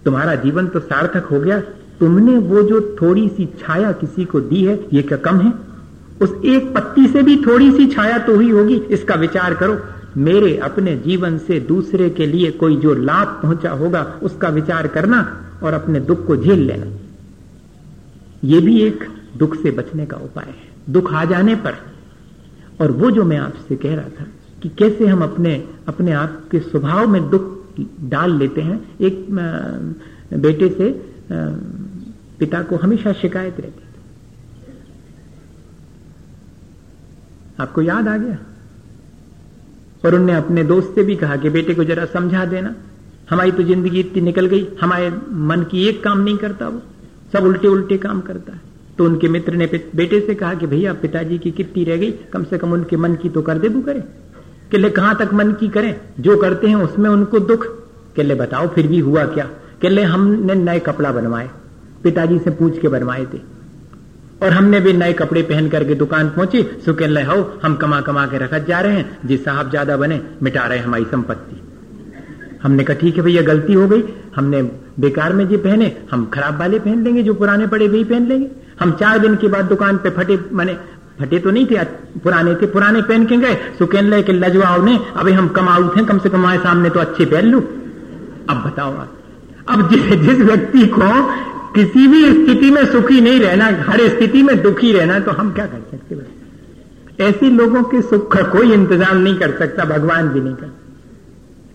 तुम्हारा 0.05 0.35
जीवन 0.35 0.67
तो 0.67 0.81
सार्थक 0.81 1.25
हो 1.25 1.41
गया। 1.41 1.61
तुमने 2.01 2.39
वो 2.39 2.63
जो 2.63 2.97
थोड़ी 3.03 3.29
सी 3.29 3.47
छाया 3.47 3.93
किसी 3.93 4.25
को 4.25 4.41
दी 4.41 4.65
है, 4.65 4.87
ये 4.93 5.03
क्या 5.03 5.19
कम 5.19 5.41
है? 5.41 5.53
उस 6.23 6.35
एक 6.45 6.75
पत्ती 6.75 7.07
से 7.07 7.23
भी 7.23 7.37
थोड़ी 7.37 7.73
सी 7.73 7.87
छाया 7.87 8.19
तो 8.19 8.35
हुई 8.35 8.51
होगी, 8.51 8.75
इसका 8.75 9.15
विचार 9.15 9.55
करो। 9.55 9.81
मेरे 10.17 10.57
अपने 10.57 10.97
जीवन 10.97 11.39
से 11.39 11.61
दूसरे 11.61 12.11
के 12.11 12.27
लिए 12.27 12.51
कोई 12.51 12.77
जो 12.77 12.95
लाभ 12.95 13.41
पहुँचा 13.43 13.71
होगा, 13.71 14.19
उसका 14.23 14.49
विचार 14.49 14.87
करना 14.87 15.45
और 15.63 15.73
अपने 15.73 16.01
दुख 16.01 16.27
को 16.27 16.37
झेल 16.37 16.59
लेना। 16.59 16.87
यह 18.45 18.61
भी 18.61 18.83
एक 18.83 19.05
दुख 19.37 19.55
से 19.55 19.71
बचने 19.71 20.07
का 20.07 20.17
उपाय 20.17 20.47
है। 20.47 20.69
दुख 20.91 21.15
आ 21.15 21.25
जाने 21.25 21.55
पर, 21.55 21.75
और 22.81 22.91
वो 22.91 23.11
जो 23.11 23.25
मैं 23.25 23.39
आपसे 23.39 23.77
कह 23.77 23.95
रहा 23.95 24.09
था 24.09 24.27
कि 24.63 24.69
कैसे 24.69 25.07
हम 25.07 25.23
अपने 25.23 25.55
अपने 25.89 26.13
आप 26.13 26.43
के 26.51 26.61
स्वभाव 26.61 27.07
में 27.09 27.29
दुख 27.31 27.57
डाल 28.05 28.37
लेते 28.39 28.61
हैं। 28.61 28.81
एक 29.01 29.27
बेटे 30.35 30.69
से 30.69 30.91
पिता 32.39 32.63
को 32.63 32.77
हमेशा 32.77 33.13
शिकायत 33.13 33.61
रहती 33.61 33.81
थी। 33.81 33.87
आपको 37.61 37.83
याद 37.83 38.09
आ 38.09 38.17
गया? 38.17 38.39
और 40.05 40.15
उनने 40.15 40.35
अपने 40.35 40.65
दोस्त 40.65 40.93
से 40.95 41.03
भी 41.05 41.17
कहा 41.17 41.37
कि 41.37 41.51
बेटे 41.51 41.75
को 41.75 41.85
जरा 41.85 42.05
समझा 42.09 42.45
देना। 42.45 42.75
हमारी 43.31 43.51
तो 43.53 43.63
ज़िंदगी 43.63 44.01
इतनी 44.01 44.21
निकल 44.23 44.47
गई, 44.47 44.67
हमारे 44.81 45.11
मन 45.47 45.63
की 45.71 45.87
एक 45.89 46.03
काम 46.05 46.19
नहीं 46.19 46.37
करता 46.37 46.69
वो। 46.69 46.81
सब 47.33 47.45
उल्टे 47.45 47.69
उल्टे 47.69 47.99
काम 47.99 48.21
करता 48.21 48.53
है। 48.53 48.61
तो 48.99 49.05
उनके 49.05 49.29
मित्र 49.29 49.55
ने 49.55 49.67
बेटे 49.95 50.21
से 50.21 50.35
कहा 50.35 50.55
कि 50.55 50.67
भैया 50.67 50.93
पिताजी 50.95 51.39
की 51.39 51.51
कितनी 51.51 51.85
रह 51.85 51.97
गई, 51.97 52.11
कम 52.33 52.45
से 52.45 52.59
कम 52.59 52.73
उनके 52.73 52.97
मन 52.97 53.15
की 53.15 53.29
तो 53.29 53.43
कर 53.43 53.59
दे, 53.59 53.69
वो 53.69 53.81
करे। 53.83 54.03
किले 54.71 54.91
कहाँ 54.91 55.17
तक 55.17 55.31
मन 55.35 55.53
की 55.53 55.69
करें? 55.69 56.01
जो 56.21 56.37
करते 56.37 56.67
हैं 56.67 56.77
उसमें 56.77 57.11
उनको 57.11 57.39
दुख। 57.39 57.67
किले 58.17 58.35
बताओ, 58.35 58.69
फिर 58.69 58.87
भी 58.87 58.99
हुआ 58.99 59.25
क्या? 59.25 59.45
किले 59.81 60.03
हमने 60.03 60.55
नए 60.55 60.79
कपड़ा 60.79 61.13
बनवाए। 61.13 61.51
पिताजी 62.03 62.39
से 62.39 62.51
पूछ 62.51 62.79
के 62.79 62.89
बनवाए 62.89 63.25
थे। 63.25 63.39
और 64.43 64.53
हमने 64.53 64.81
भी 64.81 64.93
नए 64.93 65.13
कपड़े 65.13 65.43
पहन 65.43 65.69
करके 65.69 65.95
दुकान 65.95 66.29
पहुँची। 66.29 66.63
सुकेल 66.85 67.19
हो 67.19 67.61
हम 67.63 67.75
कमा 67.75 68.01
कमा 68.01 68.27
के 68.27 68.39
रखत 68.39 68.67
जा 68.69 68.81
रहे 68.81 68.93
हैं। 68.93 69.19
जी 69.25 69.37
साहब 69.37 69.71
ज़्यादा 69.71 69.97
बने, 69.97 70.21
मिटा 70.43 70.67
रहे 70.67 70.79
हमारी 70.79 71.05
संपत्ति। 71.05 71.63
हमने 72.63 72.85
कहा, 72.85 72.97
ठीक 72.97 73.17
है 73.17 73.23
भैया, 73.23 73.43
गलती 73.43 73.73
हो 73.73 73.89
गई। 73.89 74.03
हमने 74.37 74.63
बेकार 75.01 75.33
में 75.33 75.49
जी 75.49 75.57
पहने, 75.57 75.97
हम 76.11 76.27
खराब 76.27 76.59
वाले 76.59 76.79
पहन 76.79 77.05
लेंगे, 77.05 77.23
जो 77.23 77.35
पुराने 77.35 77.67
पड़े 77.67 77.89
वही 77.89 78.05
पहन 78.05 78.27
लेंगे। 78.27 78.51
हम 78.81 78.93
चार 78.93 79.19
दिन 79.19 79.37
के 79.37 79.49
बाद 79.49 79.65
दुकान 79.65 79.97
पे 79.97 80.11
फटे, 80.11 80.39
मैंने 80.53 80.77
फटे 81.21 81.39
तो 81.39 81.51
नहीं 81.51 81.67
थे 81.67 81.85
पुराने 82.21 82.55
थे 82.55 82.67
पुराने 82.69 83.03
पहन 83.03 83.25
के 83.27 83.37
गए। 83.39 83.55
सुकेन 83.79 84.11
ले 84.11 84.23
के 84.23 84.33
लजवाओ 84.35 84.83
ने 84.83 84.99
अभी 85.17 85.33
हम 85.33 85.49
कमाऊ 85.51 85.89
थे, 85.89 86.05
कम 86.05 86.19
से 86.19 86.29
कम 86.29 86.47
सामने 86.59 86.91
तो 86.91 87.01
अच्छे 87.01 87.25
पहन 87.27 87.47
लू। 87.47 87.61
अब 88.51 88.63
बताओ 88.67 88.93
आप। 88.95 89.15
अब 89.69 89.91
जिस 89.91 90.13
जिस 90.21 90.39
व्यक्ति 90.41 90.87
को 90.89 91.11
किसी 91.75 92.07
भी 92.07 92.25
स्थिति 92.25 92.71
में 92.71 92.85
सुखी 92.87 93.21
नहीं 93.21 93.41
रहना, 93.41 93.67
हर 93.85 94.09
स्थिति 94.09 94.43
में 94.43 94.61
दुखी 94.63 94.93
रहना 94.93 95.19
तो 95.21 95.31
हम 95.33 95.53
क्या 95.53 95.67
कर 95.67 95.81
सकते 95.91 96.37
ऐसे 97.21 97.49
लोगों 97.51 97.83
के 97.83 98.01
सुख 98.03 98.31
का 98.33 98.43
कोई 98.49 98.73
इंतज़ाम 98.73 99.17
नहीं 99.17 99.35
कर 99.37 99.57
सकता, 99.59 99.85
भगवान 99.87 100.29
भी 100.29 100.41
नहीं 100.41 100.55
कर 100.55 100.73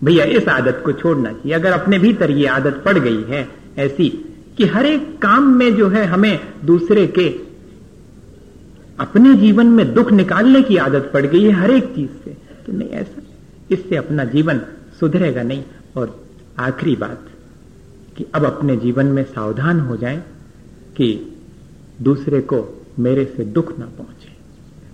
भैया, 0.04 0.26
इस 0.26 0.48
आदत 0.50 0.82
को 0.86 0.92
छोड़ना 0.94 1.32
चाहिए। 1.32 1.54
अगर 1.54 1.72
अपने 1.72 2.00
भीतर 2.00 2.32
ये 2.32 2.46
आदत 2.48 2.82
पड़ 2.86 2.98
गई 2.98 3.24
है 3.24 3.48
ऐसी 3.78 4.10
कि 4.58 4.66
हर 4.66 4.86
एक 4.86 5.18
काम 5.22 5.48
में 5.54 5.76
जो 5.76 5.88
है 5.90 6.06
हमें 6.06 6.40
दूसरे 6.66 7.06
के 7.10 7.28
अपने 9.04 9.34
जीवन 9.34 9.68
में 9.68 9.94
दुख 9.94 10.12
निकालने 10.12 10.62
की 10.62 10.78
आदत 10.78 11.10
पड़ 11.14 11.26
गई 11.26 11.44
है 11.44 11.52
हर 11.52 11.72
एक 11.72 11.86
चीज़ 11.86 12.12
से। 12.24 12.38
तो 12.66 12.72
नहीं, 12.72 12.90
ऐसा 12.90 13.22
इससे 13.72 13.96
अपना 13.96 14.24
जीवन 14.26 14.62
सुधरेगा 15.00 15.44
नहीं। 15.44 15.64
और 15.98 16.24
आखिरी 16.60 16.96
बात, 16.96 17.26
कि 18.18 18.26
अब 18.36 18.46
अपने 18.46 18.76
जीवन 18.78 19.06
में 19.06 19.24
सावधान 19.24 19.80
हो 19.80 19.98
जाए 19.98 20.24
कि 20.98 21.08
दूसरे 22.02 22.42
को 22.42 22.86
मेरे 23.00 23.26
से 23.38 23.44
दुख 23.46 23.78
ना 23.80 23.86
पहुँचे। 23.86 24.32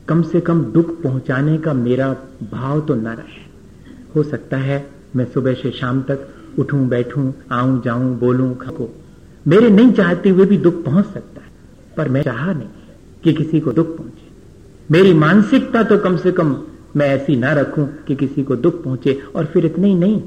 कम 0.08 0.22
से 0.22 0.40
कम 0.40 0.64
दुख 0.64 1.02
पहुँचाने 1.02 1.58
का 1.58 1.74
मेरा 1.74 2.16
भाव 2.52 2.82
तो 2.82 2.96
न 2.96 3.08
रहे। 3.08 3.44
हो 4.16 4.24
सकता 4.24 4.58
है 4.58 4.90
मैं 5.16 5.26
सुबह 5.26 5.54
से 5.54 5.72
शाम 5.72 6.02
तक 6.02 6.28
उठूं, 6.60 6.88
बैठूं, 6.90 7.32
आऊँ, 7.52 7.82
जाऊँ, 7.84 8.18
बोलूँ 8.20 8.56
खको 8.58 8.90
मेरे 9.48 9.70
नहीं 9.70 9.92
चाहते 9.92 10.30
हुए 10.30 10.46
भी 10.46 10.58
दुख 10.58 10.84
पहुँच 10.84 11.06
सकता 11.06 11.42
है, 11.42 11.48
पर 11.98 12.10
मैं 12.10 12.22
चाह 12.22 12.54
नहीं। 12.54 12.68
कि 13.24 13.34
किसी 13.34 13.60
को 13.60 13.72
दुख 13.72 13.96
पहुँचे। 13.98 14.28
मेरी 14.92 15.14
मानसिकता 15.14 15.84
तो 15.84 15.98
कम 15.98 16.18
से 16.18 16.32
कम 16.32 16.56
मैं 16.98 17.08
ऐसी 17.08 17.36
ना 17.36 17.52
रखूँ 17.54 17.88
कि 18.08 18.16
किसी 18.16 18.44
को 18.44 18.56
दुख 18.58 18.84
पहुँचे, 18.84 19.14
और 19.36 19.46
फिर 19.46 19.66
इतने 19.66 19.88
ही 19.88 19.96
नहीं। 19.96 20.22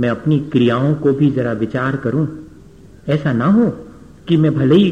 मैं 0.00 0.08
अपनी 0.08 0.38
क्रियाओं 0.52 0.94
को 0.94 1.12
भी 1.12 1.30
जरा 1.30 1.52
विचार 1.52 1.96
करूँ। 1.96 2.26
ऐसा 3.08 3.32
ना 3.32 3.46
हो 3.46 3.68
कि 4.28 4.36
मैं 4.36 4.54
भले 4.54 4.74
ही 4.74 4.90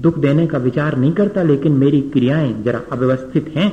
दुख 0.00 0.18
देने 0.18 0.46
का 0.46 0.58
विचार 0.58 0.96
नहीं 0.96 1.12
करता, 1.12 1.42
लेकिन 1.42 1.72
मेरी 1.74 2.00
क्रियाएँ 2.10 2.52
जरा 2.62 2.80
अव्यवस्थित 2.92 3.52
हैं 3.56 3.70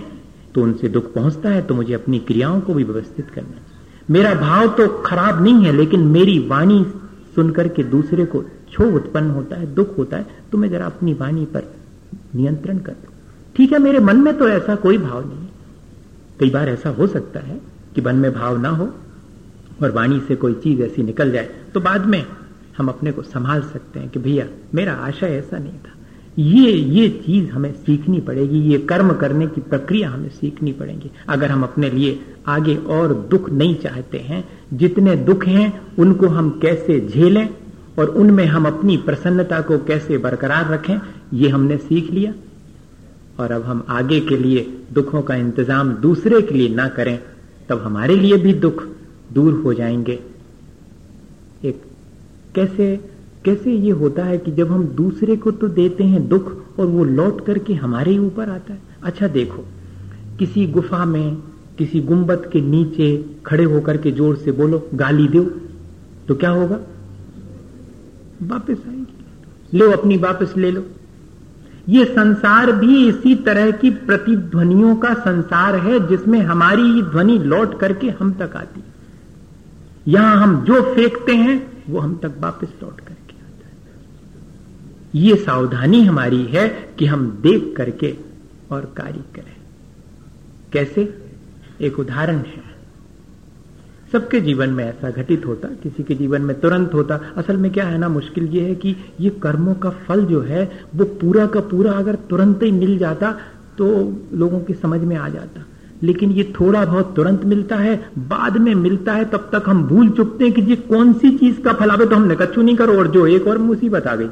तो 0.55 0.61
उनसे 0.63 0.89
दुख 0.89 1.13
पहुँचता 1.13 1.49
है 1.49 1.61
तो 1.61 1.75
मुझे 1.75 1.93
अपनी 1.93 2.19
क्रियाओं 2.19 2.59
को 2.61 2.73
भी 2.73 2.83
व्यवस्थित 2.83 3.29
करना 3.29 3.65
मेरा 4.09 4.33
भाव 4.35 4.67
तो 4.67 4.87
खराब 5.05 5.43
नहीं 5.43 5.65
है, 5.65 5.71
लेकिन 5.71 6.05
मेरी 6.07 6.37
वाणी 6.47 6.83
सुनकर 7.35 7.67
के 7.67 7.83
दूसरे 7.85 8.25
को 8.25 8.39
क्षोभ 8.39 8.95
उत्पन्न 8.95 9.29
होता 9.31 9.55
है, 9.55 9.73
दुख 9.75 9.97
होता 9.97 10.17
है 10.17 10.25
तो 10.51 10.57
मैं 10.57 10.69
जरा 10.69 10.85
अपनी 10.85 11.13
वाणी 11.13 11.45
पर 11.45 11.71
नियंत्रण 12.35 12.77
कर 12.77 12.91
दू। 12.91 13.13
ठीक 13.55 13.71
है, 13.73 13.79
मेरे 13.79 13.99
मन 13.99 14.17
में 14.17 14.37
तो 14.37 14.47
ऐसा 14.49 14.75
कोई 14.75 14.97
भाव 14.97 15.27
नहीं 15.27 15.39
है। 15.39 15.49
कई 16.39 16.49
बार 16.49 16.69
ऐसा 16.69 16.89
हो 16.89 17.07
सकता 17.07 17.39
है 17.39 17.59
कि 17.95 18.01
मन 18.01 18.15
में 18.15 18.33
भाव 18.33 18.57
ना 18.57 18.69
हो 18.69 18.89
और 19.83 19.91
वाणी 19.91 20.19
से 20.19 20.35
कोई 20.35 20.53
चीज़ 20.53 20.81
ऐसी 20.81 21.03
निकल 21.03 21.31
जाए 21.31 21.49
तो 21.73 21.79
बाद 21.79 22.05
में 22.05 22.23
हम 22.77 22.87
अपने 22.87 23.11
को 23.11 23.21
संभाल 23.21 23.61
सकते 23.61 23.99
हैं 23.99 24.09
कि 24.09 24.19
भैया, 24.19 24.45
मेरा 24.75 24.93
आशय 24.93 25.27
ऐसा 25.27 25.57
नहीं 25.57 25.73
था। 25.73 25.93
ये 26.37 26.71
ये 26.71 27.07
चीज़ 27.25 27.49
हमें 27.49 27.71
सीखनी 27.75 28.19
पड़ेगी, 28.19 28.59
ये 28.61 28.77
कर्म 28.79 29.13
करने 29.13 29.47
की 29.47 29.61
प्रक्रिया 29.61 30.09
हमें 30.09 30.29
सीखनी 30.29 30.71
पड़ेगी। 30.71 31.11
अगर 31.29 31.49
हम 31.49 31.63
अपने 31.63 31.89
लिए 31.89 32.19
आगे 32.47 32.75
और 32.75 33.13
दुख 33.31 33.49
नहीं 33.49 33.75
चाहते 33.75 34.17
हैं, 34.17 34.43
जितने 34.73 35.15
दुख 35.15 35.45
हैं, 35.45 35.81
उनको 35.99 36.27
हम 36.27 36.49
कैसे 36.61 36.99
झेलें 37.07 37.49
और 37.99 38.09
उनमें 38.09 38.45
हम 38.45 38.65
अपनी 38.65 38.97
प्रसन्नता 38.97 39.59
को 39.61 39.77
कैसे 39.77 40.17
बरकरार 40.17 40.71
रखें, 40.71 40.99
ये 41.33 41.49
हमने 41.49 41.77
सीख 41.77 42.11
लिया। 42.11 42.33
और 43.39 43.51
अब 43.51 43.63
हम 43.63 43.83
आगे 43.89 44.19
के 44.19 44.37
लिए 44.37 44.61
दुखों 44.93 45.21
का 45.21 45.35
इंतज़ाम 45.35 45.93
दूसरे 45.97 46.41
के 46.41 46.55
लिए 46.55 46.69
ना 46.69 46.87
करें, 46.87 47.19
तब 47.69 47.81
हमारे 47.81 48.15
लिए 48.15 48.37
भी 48.37 48.53
दुख 48.53 48.83
दूर 49.33 49.53
हो 49.53 49.73
जाएँगे। 49.73 50.19
एक 51.65 51.81
कैसे 52.55 52.95
कैसे 53.45 53.71
ये 53.71 53.91
होता 53.91 54.23
है 54.23 54.37
कि 54.37 54.51
जब 54.51 54.71
हम 54.71 54.83
दूसरे 54.85 55.35
को 55.35 55.51
तो 55.51 55.67
देते 55.67 56.03
हैं 56.03 56.27
दुख 56.27 56.79
और 56.79 56.85
वो 56.85 57.03
लौट 57.03 57.45
करके 57.45 57.73
हमारे 57.73 58.11
ही 58.11 58.17
ऊपर 58.17 58.49
आता 58.49 58.73
है। 58.73 58.79
अच्छा 59.03 59.27
देखो, 59.27 59.65
किसी 60.39 60.65
गुफा 60.67 61.05
में 61.05 61.37
किसी 61.77 61.99
गुंबद 61.99 62.49
के 62.53 62.61
नीचे 62.61 63.25
खड़े 63.45 63.63
होकर 63.63 63.97
के 63.97 64.11
ज़ोर 64.11 64.35
से 64.35 64.51
बोलो, 64.51 64.87
गाली 64.93 65.27
दो 65.27 65.43
तो 66.27 66.35
क्या 66.35 66.49
होगा? 66.49 66.79
वापस 68.43 68.77
आएगी। 68.87 69.77
लो, 69.77 69.91
अपनी 69.91 70.17
वापस 70.17 70.53
ले 70.57 70.71
लो। 70.71 70.85
ये 71.89 72.05
संसार 72.05 72.71
भी 72.71 73.07
इसी 73.07 73.35
तरह 73.35 73.71
की 73.71 73.89
प्रतिध्वनियों 73.89 74.95
का 74.95 75.13
संसार 75.13 75.75
है, 75.75 76.07
जिसमें 76.07 76.41
हमारी 76.41 76.81
ही 76.81 77.01
ध्वनि 77.01 77.37
लौट 77.37 77.79
करके 77.79 78.09
हम 78.09 78.33
तक 78.33 78.55
आती 78.55 78.83
यहाँ 80.07 80.43
हम 80.43 80.63
जो 80.63 80.95
फेंकते 80.95 81.35
हैं, 81.35 81.83
वो 81.89 81.99
हम 81.99 82.19
तक 82.23 82.33
वापस 82.39 82.67
लौट 82.83 82.99
करके 82.99 83.35
आता 83.35 83.67
है। 83.67 83.93
ये 85.15 85.35
सावधानी 85.35 86.05
हमारी 86.05 86.43
है 86.43 86.95
कि 86.99 87.05
हम 87.05 87.39
देख 87.41 87.73
करके 87.77 88.17
और 88.71 88.93
कार्य 88.97 89.23
करें। 89.35 89.55
कैसे? 90.73 91.23
एक 91.81 91.99
उदाहरण 91.99 92.35
है। 92.35 92.68
सबके 94.11 94.39
जीवन 94.41 94.69
में 94.69 94.83
ऐसा 94.85 95.09
घटित 95.11 95.45
होता, 95.45 95.67
किसी 95.83 96.03
के 96.03 96.15
जीवन 96.15 96.41
में 96.41 96.59
तुरंत 96.59 96.93
होता। 96.93 97.19
असल 97.37 97.57
में 97.57 97.71
क्या 97.71 97.85
है 97.85 97.97
ना, 97.97 98.09
मुश्किल 98.09 98.45
ये 98.45 98.61
है 98.61 98.75
कि 98.75 98.95
ये 99.19 99.29
कर्मों 99.29 99.73
का 99.73 99.89
फल 99.89 100.25
जो 100.25 100.41
है, 100.41 100.63
वो 100.95 101.05
पूरा 101.05 101.45
का 101.45 101.59
पूरा 101.59 101.91
अगर 101.91 102.15
तुरंत 102.29 102.63
ही 102.63 102.71
मिल 102.71 102.97
जाता 102.97 103.31
तो 103.77 103.87
लोगों 104.33 104.59
की 104.59 104.73
समझ 104.73 104.99
में 105.01 105.15
आ 105.15 105.29
जाता। 105.29 105.65
लेकिन 106.03 106.31
ये 106.31 106.43
थोड़ा 106.59 106.83
बहुत 106.85 107.15
तुरंत 107.15 107.43
मिलता 107.45 107.75
है, 107.75 108.09
बाद 108.19 108.57
में 108.57 108.75
मिलता 108.75 109.13
है, 109.13 109.25
तब 109.25 109.49
तक 109.53 109.63
हम 109.67 109.83
भूल 109.83 110.09
चुकते 110.09 110.43
हैं 110.43 110.53
कि 110.53 110.61
ये 110.61 110.75
कौन 110.75 111.13
सी 111.13 111.37
चीज़ 111.37 111.61
का 111.61 111.73
फल 111.73 111.89
आवे 111.89 112.05
तो 112.05 112.15
हमने 112.15 112.35
कच्चू 112.35 112.61
नहीं 112.61 112.75
करो 112.75 112.97
और 112.97 113.07
जो 113.07 113.27
एक 113.27 113.47
और 113.47 113.57
मुसीबत 113.57 114.07
आ 114.07 114.15
गई। 114.15 114.29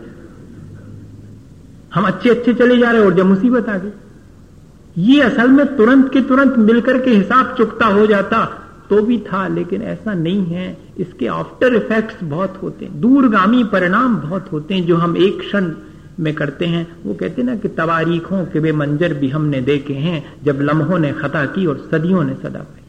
हम 1.94 2.04
अच्छे 2.04 2.30
अच्छे 2.30 2.54
चले 2.54 2.78
जा 2.78 2.92
रहे 2.92 3.02
और 3.02 3.14
जब 3.14 3.26
मुसीबत 3.26 3.70
आ 3.70 3.78
गई। 3.78 5.04
ये 5.04 5.22
असल 5.22 5.50
में 5.50 5.66
तुरंत 5.78 6.12
के 6.14 6.22
तुरंत 6.22 6.58
मिलकर 6.58 6.98
के 6.98 7.12
हिसाब 7.12 7.56
चुकता 7.58 7.86
हो 7.86 8.08
जाता। 8.08 8.64
तो 8.90 9.02
भी 9.02 9.18
था, 9.18 9.48
लेकिन 9.48 9.82
ऐसा 9.82 10.14
नहीं 10.14 10.46
है। 10.46 10.78
इसके 10.98 11.28
आफ्टर 11.28 11.76
इफेक्ट्स 11.76 12.24
बहुत 12.24 12.60
होते 12.64 12.86
हैं। 12.86 13.02
दूरगामी 13.02 13.64
परिणाम 13.64 14.18
बहुत 14.18 14.52
होते 14.52 14.74
हैं, 14.74 14.86
जो 14.86 14.96
हम 14.96 15.18
एक 15.18 15.40
क्षण 15.40 15.72
में 16.20 16.34
करते 16.34 16.66
हैं। 16.66 16.98
वो 17.04 17.14
कहते 17.14 17.44
ना 17.44 17.56
कि 17.56 17.68
तवारीखों 17.68 18.46
के 18.46 18.60
वे 18.60 18.72
मंजर 18.72 19.14
भी 19.14 19.30
हमने 19.30 19.62
देखे 19.62 19.94
हैं, 19.94 20.34
जब 20.44 20.62
लम्हों 20.62 21.00
ने 21.00 21.12
खता 21.12 21.46
की 21.46 21.66
और 21.66 21.90
सदियों 21.92 22.24
ने 22.24 22.34
सदा 22.34 22.60
पाई। 22.60 22.84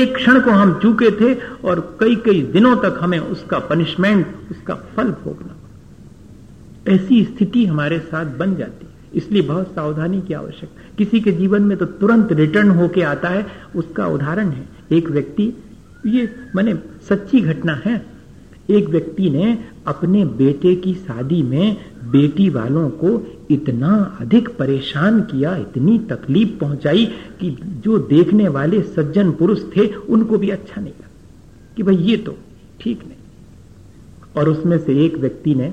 एक 0.00 0.16
क्षण 0.16 0.40
को 0.40 0.50
हम 0.50 0.78
चूके 0.82 1.10
थे 1.10 1.38
और 1.64 1.96
कई 2.00 2.16
कई 2.16 2.42
दिनों 2.42 2.76
तक 2.76 2.98
हमें 3.00 3.18
उसका 3.18 3.58
पनिशमेंट 3.58 4.26
उसका 4.50 4.74
फल 4.74 5.04
भोगना। 5.04 5.56
ऐसी 6.92 7.24
स्थिति 7.24 7.66
हमारे 7.66 7.98
साथ 7.98 8.26
बन 8.26 8.56
जाती 8.56 8.86
है। 8.86 8.92
इसलिए 9.14 9.42
बहुत 9.42 9.66
सावधानी 9.66 10.20
की 10.20 10.34
आवश्यक 10.34 10.70
किसी 10.98 11.20
के 11.20 11.32
जीवन 11.32 11.62
में 11.62 11.78
तो 11.78 11.86
तुरंत 11.86 12.32
रिटर्न 12.32 12.70
होके 12.70 13.02
आता 13.02 13.28
है, 13.28 13.46
उसका 13.76 14.06
उदाहरण 14.06 14.48
है। 14.48 14.75
एक 14.92 15.10
व्यक्ति, 15.10 15.52
ये 16.06 16.28
मैंने 16.56 16.74
सच्ची 17.08 17.40
घटना 17.40 17.80
है। 17.84 18.04
एक 18.70 18.88
व्यक्ति 18.88 19.30
ने 19.30 19.58
अपने 19.86 20.24
बेटे 20.24 20.74
की 20.76 20.94
शादी 20.94 21.42
में 21.42 21.76
बेटी 22.10 22.48
वालों 22.48 22.88
को 22.90 23.10
इतना 23.50 24.18
अधिक 24.20 24.48
परेशान 24.48 25.20
किया, 25.20 25.56
इतनी 25.56 25.98
तकलीफ़ 25.98 26.58
पहुंचाई 26.58 27.06
कि 27.40 27.50
जो 27.84 27.98
देखने 27.98 28.48
वाले 28.48 28.82
सज्जन 28.82 29.30
पुरुष 29.30 29.62
थे, 29.76 29.86
उनको 29.86 30.38
भी 30.38 30.50
अच्छा 30.50 30.80
नहीं 30.80 30.92
लगा 30.92 31.10
कि 31.76 31.82
भाई 31.82 31.96
ये 31.96 32.16
तो 32.16 32.36
ठीक 32.80 33.04
नहीं। 33.04 33.16
और 34.36 34.48
उसमें 34.48 34.78
से 34.78 35.04
एक 35.04 35.16
व्यक्ति 35.16 35.54
ने 35.54 35.72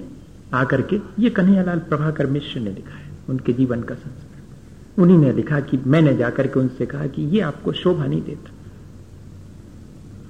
आकर 0.54 0.82
के 0.82 1.00
ये 1.20 1.30
कन्हैयालाल 1.30 1.80
प्रभाकर 1.80 2.26
मिश्र 2.26 2.60
ने 2.60 2.72
लिखा 2.72 2.96
है, 2.96 3.12
उनके 3.30 3.54
जीवन 3.54 3.82
का 3.82 3.96
संस्कार 3.96 5.02
उन्हीं 5.02 5.18
ने 5.18 5.32
लिखा 5.34 5.60
कि 5.60 5.78
मैंने 5.88 6.16
जाकर 6.16 6.48
के 6.48 6.60
उनसे 6.60 6.86
कहा 6.86 7.08
कि 7.08 7.22
ये 7.22 7.40
आपको 7.42 7.72
शोभा 7.72 8.06
नहीं 8.06 8.22
देता। 8.22 8.52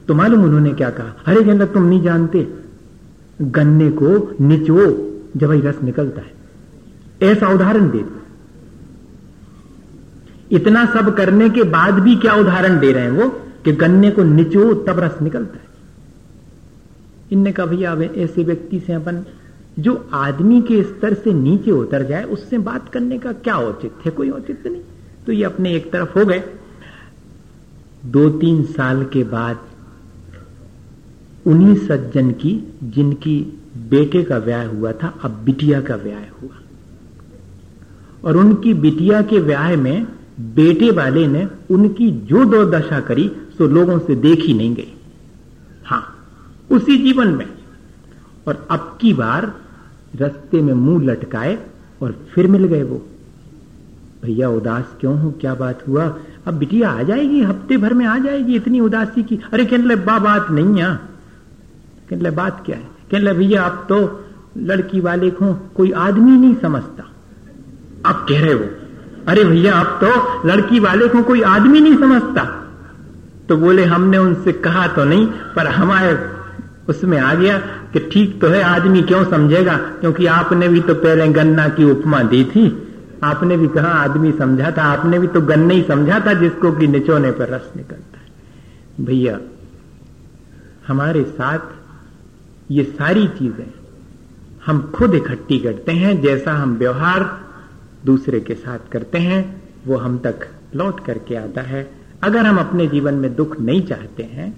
तो 0.07 0.13
मालूम 0.13 0.43
उन्होंने 0.43 0.69
क्या 0.69 0.89
कहा? 0.89 1.23
हरे 1.25 1.43
कहना 1.43 1.65
तुम 1.65 1.83
नहीं 1.83 2.01
जानते। 2.01 2.53
गन्ने 3.41 3.89
को 3.89 4.35
निचो, 4.41 4.85
जब 5.37 5.51
रस 5.51 5.83
निकलता 5.83 6.21
है। 6.21 6.33
ऐसा 7.31 7.47
उदाहरण 7.47 7.89
दे 7.89 8.05
इतना 10.51 10.85
सब 10.85 11.17
करने 11.17 11.49
के 11.49 11.63
बाद 11.63 11.93
भी 11.93 12.15
क्या 12.15 12.33
उदाहरण 12.33 12.79
दे 12.79 12.91
रहे 12.91 13.03
हैं 13.03 13.11
वो? 13.11 13.29
कि 13.65 13.71
गन्ने 13.71 14.11
को 14.11 14.23
निचो, 14.23 14.73
तब 14.73 14.99
रस 14.99 15.21
निकलता 15.21 15.53
है। 15.53 15.63
इनने 17.31 17.51
कहा, 17.51 17.65
भैया 17.65 17.93
ऐसे 17.95 18.43
व्यक्ति 18.43 18.79
से 18.79 18.93
अपन, 18.93 19.23
जो 19.79 20.09
आदमी 20.13 20.61
के 20.61 20.83
स्तर 20.83 21.13
से 21.13 21.33
नीचे 21.33 21.71
उतर 21.71 22.03
जाए, 22.03 22.23
उससे 22.23 22.57
बात 22.57 22.89
करने 22.89 23.17
का 23.17 23.31
क्या 23.31 23.55
औचित्य 23.55 24.01
है? 24.05 24.11
कोई 24.11 24.29
औचित्य 24.29 24.69
नहीं। 24.69 24.81
तो 25.25 25.31
ये 25.31 25.43
अपने 25.43 25.75
एक 25.75 25.93
तरफ़ 25.93 26.19
हो 26.19 26.25
गए। 26.25 26.43
दो 28.05 28.29
तीन 28.29 28.63
साल 28.63 29.05
के 29.05 29.23
बाद 29.23 29.59
उन्हीं 31.47 31.75
सज्जन 31.75 32.31
की 32.31 32.73
जिनकी 32.83 33.61
बेटे 33.89 34.23
का 34.23 34.37
व्याह 34.37 34.65
हुआ 34.65 34.91
था, 34.91 35.19
अब 35.23 35.41
बिटिया 35.45 35.81
का 35.81 35.95
व्याह 35.95 36.19
हुआ। 36.19 36.59
और 38.25 38.37
उनकी 38.37 38.73
बिटिया 38.73 39.21
के 39.21 39.39
व्याह 39.39 39.75
में 39.75 40.07
बेटे 40.39 40.91
वाले 40.91 41.27
ने 41.27 41.47
उनकी 41.71 42.11
जो 42.11 42.45
दो 42.45 42.65
दशा 42.65 42.99
करी, 42.99 43.31
सो 43.57 43.67
लोगों 43.67 43.99
से 43.99 44.15
देखी 44.15 44.53
नहीं 44.53 44.75
गई। 44.75 44.93
हाँ, 45.85 46.15
उसी 46.71 46.97
जीवन 46.97 47.27
में। 47.27 47.49
और 48.47 48.67
अब 48.71 48.97
की 49.01 49.13
बार 49.13 49.53
रस्ते 50.15 50.61
में 50.61 50.73
मुँह 50.73 51.03
लटकाए 51.03 51.59
और 52.01 52.15
फिर 52.35 52.47
मिल 52.47 52.63
गए 52.65 52.83
वो। 52.83 53.05
भैया, 54.23 54.49
उदास 54.49 54.95
क्यों 54.99 55.19
हो? 55.19 55.31
क्या 55.31 55.55
बात 55.55 55.87
हुआ? 55.87 56.17
अब 56.45 56.53
बिटिया 56.53 56.89
आ 56.89 57.03
जाएगी, 57.03 57.41
हफ़्ते 57.41 57.77
भर 57.77 57.93
में 57.93 58.05
आ 58.05 58.17
जाएगी 58.17 58.55
इतनी 58.55 58.79
उदासी 58.79 59.23
की। 59.23 59.39
अरे, 59.53 59.65
कहने 59.65 59.95
बात 59.95 60.51
नहीं 60.51 60.81
है। 60.81 61.12
कहने 62.09 62.31
बात 62.31 62.63
क्या 62.65 62.75
है? 62.75 62.87
कहने 63.11 63.33
भैया, 63.33 63.63
आप 63.63 63.85
तो 63.89 64.25
लड़की 64.57 64.99
वाले 64.99 65.29
को 65.29 65.53
कोई 65.53 65.91
आदमी 65.91 66.37
नहीं 66.37 66.55
समझता। 66.55 67.03
आप 68.05 68.25
कह 68.29 68.41
रहे 68.41 68.53
हो, 68.53 68.65
अरे 69.27 69.43
भैया, 69.43 69.75
आप 69.75 69.99
तो 70.03 70.41
लड़की 70.47 70.79
वाले 70.79 71.07
को 71.07 71.23
कोई 71.23 71.41
आदमी 71.41 71.79
नहीं 71.79 71.97
समझता। 71.97 72.69
तो 73.49 73.57
बोले, 73.57 73.85
हमने 73.85 74.17
उनसे 74.17 74.51
कहा 74.51 74.87
तो 74.87 75.03
नहीं, 75.03 75.27
पर 75.27 75.67
हमारे 75.67 76.19
उसमें 76.89 77.17
आ 77.17 77.33
गया 77.33 77.57
कि 77.93 78.09
ठीक 78.13 78.41
तो 78.41 78.47
है, 78.47 78.63
आदमी 78.63 79.01
क्यों 79.01 79.25
समझेगा? 79.25 79.77
क्योंकि 79.77 80.25
आपने 80.25 80.67
भी 80.67 80.79
तो 80.79 80.93
पहले 80.93 81.27
गन्ना 81.27 81.69
की 81.69 81.83
उपमा 81.83 82.23
दी 82.23 82.43
थी। 82.43 82.87
आपने 83.23 83.57
भी 83.57 83.67
कहा, 83.67 83.87
आदमी 83.87 84.31
समझा 84.31 84.71
था। 84.77 84.81
आपने 84.81 85.19
भी 85.19 85.27
तो 85.27 85.41
गन्ना 85.41 85.73
ही 85.73 85.85
समझा 85.87 86.19
था, 86.19 86.33
जिसको 86.33 86.71
कि 86.71 86.87
निचोने 86.87 87.31
पर 87.31 87.49
रस 87.49 87.71
निकलता 87.75 88.17
है। 88.17 88.25
भैया, 89.05 89.39
हमारे 90.87 91.23
साथ 91.23 91.59
ये 92.73 92.83
सारी 92.91 93.27
चीज़ें 93.29 93.71
हम 94.65 94.81
खुद 94.95 95.15
इकट्ठी 95.15 95.57
करते 95.59 95.91
हैं, 95.93 96.21
जैसा 96.21 96.51
हम 96.53 96.75
व्यवहार 96.77 97.29
दूसरे 98.05 98.39
के 98.39 98.53
साथ 98.55 98.91
करते 98.91 99.17
हैं, 99.19 99.41
वो 99.87 99.97
हम 99.97 100.17
तक 100.19 100.47
लौट 100.75 101.05
करके 101.05 101.35
आता 101.35 101.61
है। 101.63 101.89
अगर 102.23 102.45
हम 102.45 102.57
अपने 102.59 102.87
जीवन 102.87 103.13
में 103.15 103.33
दुख 103.35 103.59
नहीं 103.59 103.81
चाहते 103.83 104.23
हैं 104.25 104.53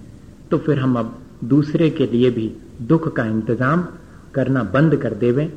तो 0.50 0.58
फिर 0.58 0.78
हम 0.78 0.98
अब 0.98 1.16
दूसरे 1.44 1.88
के 1.90 2.06
लिए 2.06 2.30
भी 2.30 2.50
दुख 2.82 3.14
का 3.16 3.24
इंतज़ाम 3.26 3.86
करना 4.34 4.62
बंद 4.74 4.96
कर 4.96 5.14
देवे। 5.16 5.52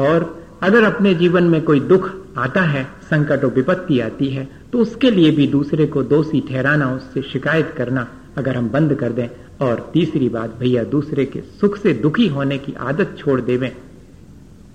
और 0.00 0.26
अगर 0.62 0.84
अपने 0.84 1.14
जीवन 1.14 1.44
में 1.44 1.60
कोई 1.62 1.80
दुख 1.82 2.10
आता 2.38 2.60
है, 2.62 2.84
संकट 3.04 3.44
और 3.44 3.52
विपत्ति 3.52 4.00
आती 4.00 4.28
है 4.28 4.48
तो 4.72 4.78
उसके 4.78 5.10
लिए 5.10 5.30
भी 5.30 5.46
दूसरे 5.48 5.86
को 5.86 6.02
दोषी 6.04 6.40
ठहराना, 6.48 6.90
उससे 6.92 7.22
शिकायत 7.22 7.74
करना 7.76 8.06
अगर 8.38 8.56
हम 8.56 8.68
बंद 8.70 8.94
कर 8.94 9.12
दें 9.12 9.28
और 9.60 9.90
तीसरी 9.92 10.28
बात, 10.28 10.56
भैया 10.58 10.84
दूसरे 10.84 11.24
के 11.24 11.40
सुख 11.60 11.76
से 11.76 11.92
दुखी 11.94 12.26
होने 12.28 12.58
की 12.58 12.72
आदत 12.80 13.14
छोड़ 13.18 13.40
देवें 13.40 13.70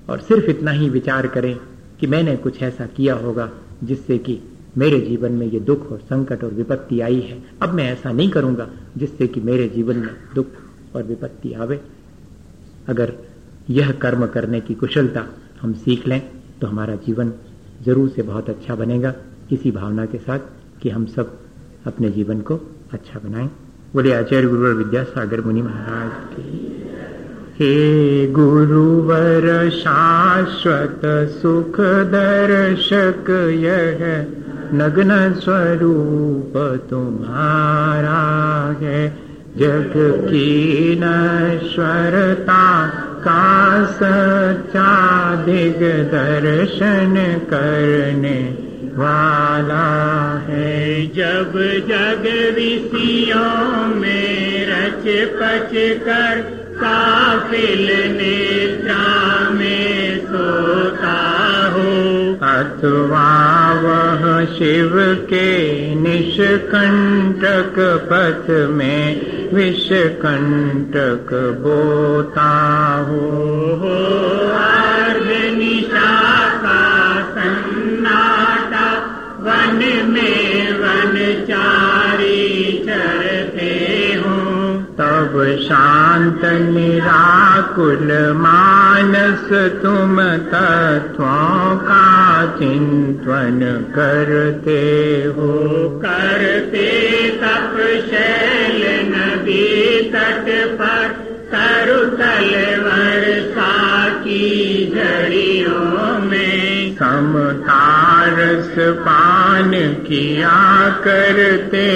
और 0.10 0.20
सिर्फ़ 0.20 0.50
इतना 0.50 0.72
ही 0.72 0.90
विचार 0.90 1.28
करें 1.28 1.56
कि 2.00 2.08
मैंने 2.08 2.36
कुछ 2.38 2.62
ऐसा 2.64 2.86
किया 2.88 3.14
होगा 3.16 3.50
जिससे 3.84 4.18
कि 4.18 4.40
मेरे 4.78 5.00
जीवन 5.00 5.32
में 5.32 5.46
ये 5.48 5.60
दुख 5.60 5.92
और 5.92 6.00
संकट 6.00 6.44
और 6.44 6.54
विपत्ति 6.54 7.00
आई 7.00 7.20
है। 7.22 7.42
अब 7.62 7.74
मैं 7.74 7.92
ऐसा 7.92 8.12
नहीं 8.12 8.30
करूँगा 8.30 8.68
जिससे 8.98 9.28
कि 9.28 9.42
मेरे 9.42 9.68
जीवन 9.68 9.98
में 9.98 10.16
दुख 10.36 10.96
और 10.96 11.04
विपत्ति 11.04 11.54
आवे। 11.54 11.80
अगर 12.88 13.14
यह 13.70 13.92
कर्म 14.02 14.26
करने 14.28 14.62
की 14.62 14.74
कुशलता 14.74 15.26
हम 15.62 15.74
सीख 15.76 16.08
लें 16.08 16.22
तो 16.62 16.68
हमारा 16.68 16.96
जीवन 17.06 17.34
ज़रूर 17.82 18.10
से 18.10 18.22
बहुत 18.24 18.50
अच्छा 18.50 18.76
बनेगा। 18.76 19.14
इसी 19.52 19.72
भावना 19.72 20.06
के 20.06 20.18
साथ 20.18 20.40
कि 20.82 20.90
हम 20.90 21.06
सब 21.08 21.38
अपने 21.86 22.10
जीवन 22.10 22.42
को 22.42 22.60
अच्छा 22.94 23.20
बनाएँ। 23.20 23.50
बोले, 23.94 24.14
आचार्य 24.14 24.48
गुरुवर 24.48 24.70
विद्यासागर 24.70 25.42
मुनि 25.42 25.62
महाराज 25.62 26.12
की। 26.34 26.64
हे 27.60 28.32
गुरुवर 28.32 29.70
शाश्वत 29.70 31.02
सुख 31.30 31.80
दर्शक, 31.82 33.30
यह 33.54 34.26
नग्न 34.74 35.34
स्वरूप 35.34 36.54
तुम्हारा 36.90 38.76
है। 38.82 39.18
जग 39.58 39.94
की 40.28 40.92
नश्वरता 41.04 42.88
का 43.28 43.86
सच्चा 43.86 45.36
दिग 45.36 45.80
दर्शन 46.12 47.14
करने 47.50 48.67
वाला 48.98 49.88
है 50.50 51.06
जब 51.08 51.52
जग 51.90 52.24
विषयों 52.56 53.96
में 53.96 54.68
रच 54.68 55.04
पच 55.30 55.72
कर 56.06 56.58
काफिल 56.78 57.88
नेत्रा 58.18 59.50
में 59.50 60.20
सोता 60.20 61.20
हो। 61.74 62.08
अथवा 62.42 63.30
वह 63.74 64.46
शिव 64.46 64.92
के 65.30 65.48
निष्कंटक 65.96 67.76
पथ 68.12 68.50
में 68.70 69.02
विषकंटक 69.54 71.34
बोता 71.62 72.52
हो। 73.10 73.30
अर्ध 74.52 74.87
वन 79.48 79.80
में 80.10 80.72
वन 80.74 81.16
चारी 81.48 82.84
चरते 82.88 83.76
तब 85.00 85.34
शांत 85.62 86.46
निराकुल 86.46 88.12
मानस 88.38 89.50
तुम 89.82 90.22
तत्वों 90.52 91.76
का 91.78 92.08
चिंतन 92.60 93.60
करते 93.96 94.82
हो। 95.38 95.54
करते 96.06 96.88
तप 97.42 97.78
शैल 98.10 98.82
नदी 99.12 100.02
तट 100.16 100.50
पर 100.82 101.08
तरु 101.52 102.00
तलवर 102.18 103.26
की 104.24 104.46
जड़ियों 104.96 106.17
में 106.98 107.04
समतारस 107.04 108.76
पान 108.80 109.72
किया 110.08 110.90
करते 110.90 111.88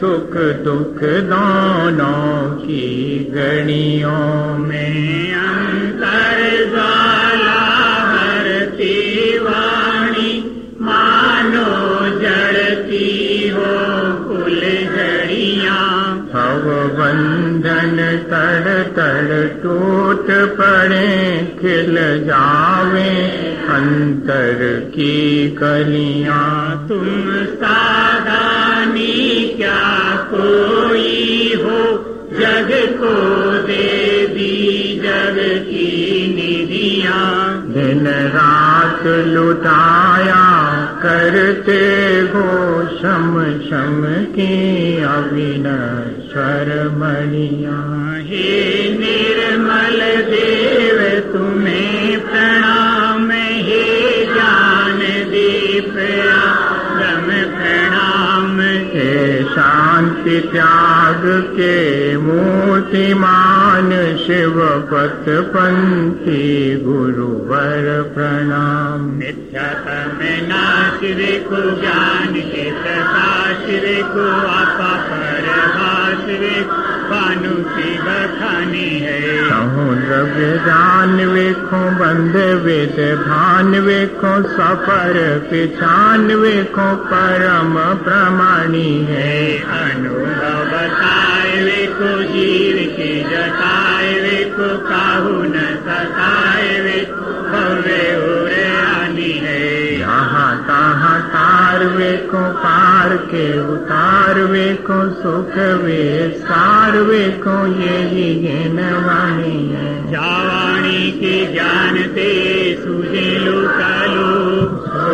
सुख 0.00 0.36
दुख 0.64 0.98
दोनों 1.02 2.56
की 2.56 3.18
गणियों 3.34 4.58
में 4.58 5.34
अंतर 5.34 7.21
भव 16.32 16.96
बंधन 16.98 17.96
तड़ 18.30 18.82
तड़ 18.82 19.62
टूट 19.62 20.58
पड़े, 20.58 21.56
खिल 21.60 22.24
जावे 22.24 23.10
अंतर 23.68 24.90
की 24.94 25.50
कलियाँ। 25.50 26.86
तुम 26.88 27.44
सादानी 27.44 29.52
क्या 29.56 30.28
कोई 30.34 31.54
हो? 31.54 32.08
जग 32.32 32.68
को 32.72 33.66
दे 33.66 34.26
दी 34.26 35.00
जग 35.04 35.64
की 35.64 36.34
निधियाँ। 36.34 37.66
दिन 37.66 38.06
रात 38.06 39.06
लुटाया 39.06 40.71
करते 41.02 41.80
हो 42.32 42.44
शम 42.98 43.32
शम 43.70 44.02
की 44.34 44.52
अविनश्वर 45.02 46.68
मणिया 46.96 47.78
निर्मल 49.00 50.00
देव 50.30 51.20
तुम्हें 51.32 52.20
प्रणाम। 52.20 52.81
शांति 59.52 60.40
त्याग 60.52 61.22
के 61.56 62.16
मूर्तिमान 62.16 63.90
शिव 64.26 64.54
पथ 64.92 65.28
पंथी 65.28 66.76
गुरुवर 66.84 68.02
प्रणाम। 68.14 69.18
नित्यतम 69.18 70.18
नाश 70.48 71.00
को 71.38 71.80
ज्ञान 71.80 72.34
को 74.02 74.30
आपा 74.46 74.92
पर 74.96 75.71
भाष 76.22 76.66
भानु 77.10 77.54
की 77.54 77.98
बखानी 77.98 78.88
है। 78.98 79.20
द्रव्य 80.00 80.58
जान 80.58 81.24
वेखो 81.26 81.80
बंद 81.90 82.36
वेद 82.62 83.18
भान 83.28 83.78
वेखो 83.80 84.42
सफ़र 84.42 85.38
पिछान 85.50 86.34
वेखो 86.34 86.96
परम 86.96 87.74
प्रमाणी 88.04 89.04
है। 89.04 89.58
अनुभव 89.58 90.64
बताए 90.64 91.64
वेखो 91.64 92.22
जीव 92.22 92.76
की 92.96 93.22
जताए 93.22 94.14
वेखो 94.20 94.78
काहू 94.78 95.42
न 95.42 95.58
सताए 95.58 96.80
वेखो 96.80 97.32
भव्य 97.42 98.16
उरे 98.16 98.76
आनी 98.76 99.32
है। 99.32 99.98
यहाँ 99.98 100.62
तहाँ 101.72 101.80
तार 101.80 101.86
वेखो 101.86 102.52
पार 102.52 103.16
के 103.16 103.60
उतारवे 103.60 104.74
को 104.74 105.10
सुख 105.10 105.56
वे 105.56 106.30
सारवे 106.38 107.28
को 107.28 107.66
ये 107.66 107.96
ज्ञान 108.40 108.94
वाणी 108.94 109.68
है। 109.68 110.10
जावाणी 110.10 111.10
के 111.10 111.52
ज्ञान 111.52 111.96
ते 111.96 112.30
सूझे 112.84 113.38
लोकालो 113.38 114.28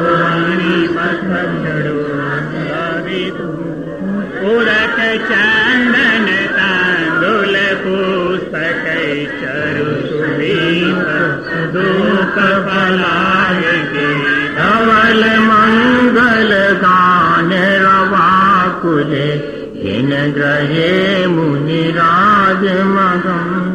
वाणी 0.05 0.89
पत्थर 0.89 1.49
जड़ो 1.65 1.99
उरक 4.57 4.97
चंदन 5.31 6.27
तांदुल 6.59 7.57
पुस्तक 7.87 8.85
चरु 9.41 10.09
फलाए 12.69 13.88
इन 19.89 20.11
ग्रहे 20.33 21.27
मुनिराज 21.27 22.65
मगम 22.95 23.69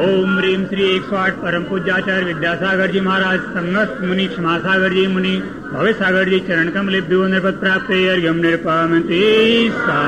ओम 0.00 0.38
रीम 0.38 0.64
श्री 0.64 0.84
एक 0.96 1.02
सौ 1.02 1.16
आठ 1.16 1.32
परम 1.32 1.62
पूज्याचार्य 1.62 2.24
विद्यासागर 2.24 2.90
जी 2.90 3.00
महाराज, 3.00 3.40
संगत 3.40 3.98
मुनि 4.02 4.26
क्षमा 4.26 4.58
सागर 4.58 4.88
जी 4.88 5.06
मुनि 5.06 5.36
भव्य 5.72 5.92
सागर 5.92 6.28
जी 6.28 6.38
चरण 6.40 6.68
कमल 6.68 7.02
नृपत 7.30 7.60
प्राप्त 7.60 7.90
अर्घ्यम 7.90 8.36
निरपामती 8.36 9.22
सा 9.70 10.00